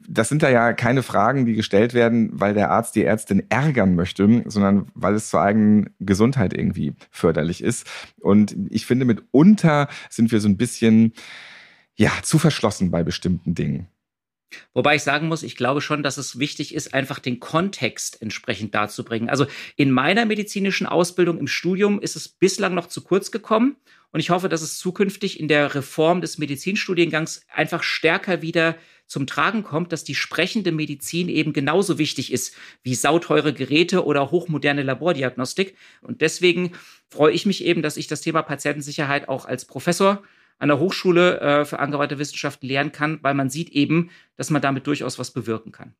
das 0.07 0.29
sind 0.29 0.43
da 0.43 0.49
ja 0.49 0.73
keine 0.73 1.03
Fragen, 1.03 1.45
die 1.45 1.53
gestellt 1.53 1.93
werden, 1.93 2.29
weil 2.33 2.53
der 2.53 2.71
Arzt 2.71 2.95
die 2.95 3.03
Ärztin 3.03 3.43
ärgern 3.49 3.95
möchte, 3.95 4.43
sondern 4.45 4.87
weil 4.93 5.15
es 5.15 5.29
zur 5.29 5.41
eigenen 5.41 5.89
Gesundheit 5.99 6.53
irgendwie 6.53 6.93
förderlich 7.11 7.63
ist. 7.63 7.87
Und 8.21 8.55
ich 8.69 8.85
finde, 8.85 9.05
mitunter 9.05 9.87
sind 10.09 10.31
wir 10.31 10.39
so 10.39 10.47
ein 10.47 10.57
bisschen 10.57 11.13
ja 11.95 12.11
zu 12.21 12.39
verschlossen 12.39 12.91
bei 12.91 13.03
bestimmten 13.03 13.55
Dingen. 13.55 13.87
Wobei 14.73 14.95
ich 14.95 15.03
sagen 15.03 15.27
muss, 15.27 15.43
ich 15.43 15.55
glaube 15.55 15.81
schon, 15.81 16.03
dass 16.03 16.17
es 16.17 16.39
wichtig 16.39 16.73
ist, 16.73 16.93
einfach 16.93 17.19
den 17.19 17.39
Kontext 17.39 18.21
entsprechend 18.21 18.75
darzubringen. 18.75 19.29
Also 19.29 19.47
in 19.75 19.91
meiner 19.91 20.25
medizinischen 20.25 20.87
Ausbildung 20.87 21.37
im 21.39 21.47
Studium 21.47 21.99
ist 21.99 22.15
es 22.15 22.29
bislang 22.29 22.73
noch 22.73 22.87
zu 22.87 23.01
kurz 23.01 23.31
gekommen. 23.31 23.75
Und 24.15 24.21
ich 24.21 24.29
hoffe, 24.29 24.47
dass 24.47 24.61
es 24.61 24.77
zukünftig 24.77 25.41
in 25.41 25.49
der 25.49 25.75
Reform 25.75 26.21
des 26.21 26.37
Medizinstudiengangs 26.37 27.41
einfach 27.53 27.83
stärker 27.83 28.41
wieder 28.41 28.77
zum 29.07 29.27
Tragen 29.27 29.61
kommt, 29.61 29.91
dass 29.91 30.05
die 30.05 30.15
sprechende 30.15 30.71
Medizin 30.71 31.27
eben 31.27 31.51
genauso 31.51 31.97
wichtig 31.97 32.31
ist 32.31 32.55
wie 32.81 32.95
sauteure 32.95 33.51
Geräte 33.51 34.05
oder 34.05 34.31
hochmoderne 34.31 34.83
Labordiagnostik. 34.83 35.75
Und 36.01 36.21
deswegen 36.21 36.71
freue 37.09 37.33
ich 37.33 37.45
mich 37.45 37.65
eben, 37.65 37.81
dass 37.81 37.97
ich 37.97 38.07
das 38.07 38.21
Thema 38.21 38.41
Patientensicherheit 38.41 39.27
auch 39.27 39.43
als 39.43 39.65
Professor 39.65 40.23
an 40.59 40.69
der 40.69 40.79
Hochschule 40.79 41.41
äh, 41.41 41.65
für 41.65 41.79
angewandte 41.79 42.17
Wissenschaften 42.17 42.67
lernen 42.67 42.93
kann, 42.93 43.19
weil 43.21 43.33
man 43.33 43.49
sieht 43.49 43.67
eben, 43.71 44.11
dass 44.37 44.49
man 44.49 44.61
damit 44.61 44.87
durchaus 44.87 45.19
was 45.19 45.31
bewirken 45.31 45.73
kann. 45.73 45.93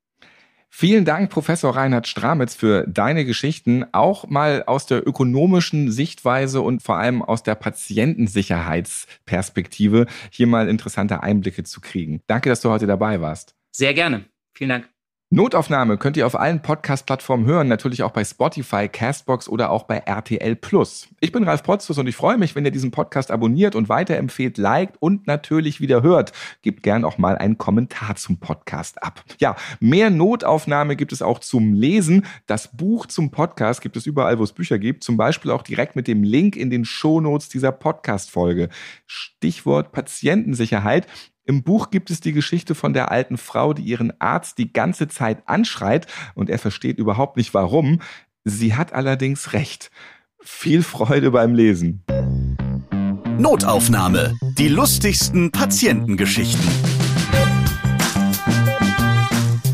Vielen 0.77 1.05
Dank, 1.05 1.29
Professor 1.29 1.73
Reinhard 1.73 2.05
Stramitz, 2.05 2.53
für 2.53 2.85
deine 2.85 3.23
Geschichten, 3.23 3.85
auch 3.93 4.27
mal 4.27 4.65
aus 4.65 4.85
der 4.85 5.07
ökonomischen 5.07 5.89
Sichtweise 5.89 6.59
und 6.59 6.83
vor 6.83 6.97
allem 6.97 7.21
aus 7.21 7.43
der 7.43 7.55
Patientensicherheitsperspektive 7.55 10.05
hier 10.31 10.47
mal 10.47 10.67
interessante 10.67 11.23
Einblicke 11.23 11.63
zu 11.63 11.79
kriegen. 11.79 12.19
Danke, 12.27 12.49
dass 12.49 12.59
du 12.59 12.69
heute 12.69 12.87
dabei 12.87 13.21
warst. 13.21 13.55
Sehr 13.71 13.93
gerne. 13.93 14.25
Vielen 14.53 14.71
Dank. 14.71 14.89
Notaufnahme 15.35 15.97
könnt 15.97 16.15
ihr 16.15 16.25
auf 16.25 16.39
allen 16.39 16.61
Podcast-Plattformen 16.61 17.45
hören, 17.45 17.67
natürlich 17.67 18.03
auch 18.03 18.11
bei 18.11 18.23
Spotify, 18.23 18.87
Castbox 18.87 19.49
oder 19.49 19.69
auch 19.69 19.83
bei 19.83 19.97
RTL 19.97 20.55
Plus. 20.55 21.09
Ich 21.19 21.33
bin 21.33 21.43
Ralf 21.43 21.61
Potzus 21.61 21.97
und 21.97 22.07
ich 22.07 22.15
freue 22.15 22.37
mich, 22.37 22.55
wenn 22.55 22.63
ihr 22.63 22.71
diesen 22.71 22.91
Podcast 22.91 23.31
abonniert 23.31 23.75
und 23.75 23.89
weiterempfehlt, 23.89 24.57
liked 24.57 24.95
und 25.01 25.27
natürlich 25.27 25.81
wieder 25.81 26.03
hört. 26.03 26.31
Gebt 26.61 26.83
gern 26.83 27.03
auch 27.03 27.17
mal 27.17 27.37
einen 27.37 27.57
Kommentar 27.57 28.15
zum 28.15 28.39
Podcast 28.39 29.03
ab. 29.03 29.25
Ja, 29.37 29.57
mehr 29.81 30.09
Notaufnahme 30.09 30.95
gibt 30.95 31.11
es 31.11 31.21
auch 31.21 31.39
zum 31.39 31.73
Lesen. 31.73 32.25
Das 32.47 32.69
Buch 32.71 33.05
zum 33.05 33.29
Podcast 33.29 33.81
gibt 33.81 33.97
es 33.97 34.05
überall, 34.05 34.39
wo 34.39 34.43
es 34.45 34.53
Bücher 34.53 34.79
gibt, 34.79 35.03
zum 35.03 35.17
Beispiel 35.17 35.51
auch 35.51 35.63
direkt 35.63 35.97
mit 35.97 36.07
dem 36.07 36.23
Link 36.23 36.55
in 36.55 36.69
den 36.69 36.85
Shownotes 36.85 37.49
dieser 37.49 37.73
Podcast-Folge. 37.73 38.69
Stichwort 39.05 39.91
Patientensicherheit. 39.91 41.07
Im 41.45 41.63
Buch 41.63 41.91
gibt 41.91 42.09
es 42.09 42.19
die 42.21 42.33
Geschichte 42.33 42.73
von 42.73 42.93
der 42.93 43.11
alten 43.11 43.37
Frau, 43.37 43.73
die 43.73 43.83
ihren 43.83 44.19
Arzt 44.19 44.57
die 44.57 44.73
ganze 44.73 45.07
Zeit 45.07 45.47
anschreit 45.47 46.07
und 46.33 46.49
er 46.49 46.57
versteht 46.57 46.97
überhaupt 46.97 47.37
nicht 47.37 47.53
warum. 47.53 48.01
Sie 48.43 48.75
hat 48.75 48.93
allerdings 48.93 49.53
recht. 49.53 49.91
Viel 50.39 50.81
Freude 50.81 51.31
beim 51.31 51.53
Lesen. 51.53 52.03
Notaufnahme. 53.37 54.33
Die 54.57 54.69
lustigsten 54.69 55.51
Patientengeschichten. 55.51 56.65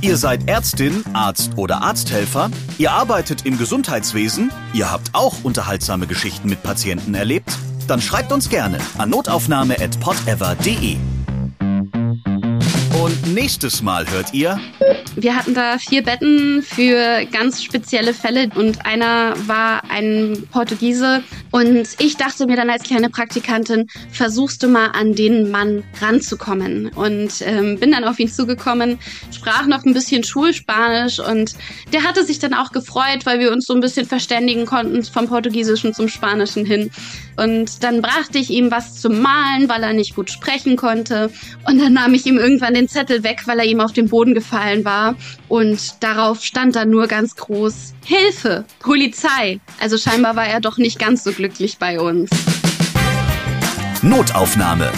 Ihr 0.02 0.18
seid 0.18 0.50
Ärztin, 0.50 1.06
Arzt 1.14 1.58
oder 1.58 1.84
Arzthelfer, 1.84 2.50
ihr 2.80 2.92
arbeitet 2.92 3.46
im 3.46 3.58
Gesundheitswesen, 3.58 4.52
ihr 4.74 4.92
habt 4.92 5.12
auch 5.14 5.44
unterhaltsame 5.44 6.08
Geschichten 6.08 6.50
mit 6.50 6.64
Patienten 6.64 7.14
erlebt? 7.14 7.56
Dann 7.88 8.02
schreibt 8.02 8.32
uns 8.32 8.50
gerne 8.50 8.80
an 8.98 9.12
notaufnahme.podever.de. 9.12 10.98
Und 13.02 13.34
nächstes 13.34 13.82
Mal 13.82 14.08
hört 14.12 14.32
ihr. 14.32 14.60
Wir 15.16 15.36
hatten 15.36 15.56
da 15.56 15.80
vier 15.80 16.04
Betten 16.04 16.62
für 16.62 17.26
ganz 17.32 17.64
spezielle 17.64 18.14
Fälle 18.14 18.50
und 18.54 18.86
einer 18.86 19.34
war 19.48 19.82
ein 19.90 20.48
Portugiese. 20.52 21.24
Und 21.52 21.88
ich 22.00 22.18
dachte 22.18 22.46
mir 22.48 22.56
dann 22.56 22.70
als 22.70 22.84
kleine 22.84 23.10
Praktikantin, 23.10 23.88
versuchst 24.12 24.64
du 24.64 24.68
mal 24.68 24.88
an 24.88 25.14
den 25.14 25.52
Mann 25.52 25.84
ranzukommen. 26.02 26.90
Und 26.96 27.42
ähm, 27.42 27.80
bin 27.80 27.92
dann 27.92 28.06
auf 28.06 28.20
ihn 28.20 28.30
zugekommen, 28.30 29.00
sprach 29.32 29.68
noch 29.68 29.84
ein 29.86 29.94
bisschen 29.94 30.24
Schulspanisch 30.24 31.20
und 31.20 31.56
der 31.94 32.04
hatte 32.04 32.26
sich 32.26 32.40
dann 32.40 32.54
auch 32.54 32.72
gefreut, 32.72 33.26
weil 33.26 33.40
wir 33.40 33.52
uns 33.52 33.66
so 33.66 33.74
ein 33.74 33.82
bisschen 33.82 34.06
verständigen 34.06 34.66
konnten 34.66 35.04
vom 35.04 35.28
Portugiesischen 35.28 35.94
zum 35.94 36.08
Spanischen 36.08 36.66
hin. 36.66 36.90
Und 37.38 37.84
dann 37.84 38.02
brachte 38.02 38.38
ich 38.38 38.50
ihm 38.50 38.72
was 38.72 39.02
zum 39.02 39.22
Malen, 39.22 39.68
weil 39.68 39.84
er 39.84 39.94
nicht 39.94 40.16
gut 40.16 40.30
sprechen 40.30 40.76
konnte. 40.76 41.32
Und 41.68 41.80
dann 41.80 41.94
nahm 41.94 42.14
ich 42.14 42.26
ihm 42.26 42.38
irgendwann 42.38 42.74
den 42.74 42.88
Zettel 42.88 43.24
weg, 43.24 43.44
weil 43.46 43.60
er 43.60 43.66
ihm 43.66 43.80
auf 43.80 43.94
den 43.94 44.10
Boden 44.10 44.34
gefallen 44.34 44.86
war. 44.86 45.16
Und 45.48 46.04
darauf 46.04 46.44
stand 46.44 46.76
dann 46.76 46.90
nur 46.90 47.08
ganz 47.08 47.36
groß 47.36 47.94
Hilfe, 48.06 48.66
Polizei. 48.80 49.60
Also 49.80 49.98
scheinbar 49.98 50.36
war 50.36 50.48
er 50.48 50.60
doch 50.60 50.78
nicht 50.78 51.00
ganz 51.00 51.24
so 51.24 51.32
glücklich 51.42 51.80
bei 51.80 52.00
uns. 52.00 52.30
Notaufnahme. 54.04 54.92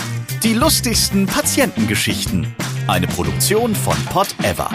Die 0.44 0.54
lustigsten 0.54 1.26
Patientengeschichten. 1.26 2.54
Eine 2.86 3.08
Produktion 3.08 3.74
von 3.74 3.96
Pot 4.08 4.36
Ever. 4.44 4.70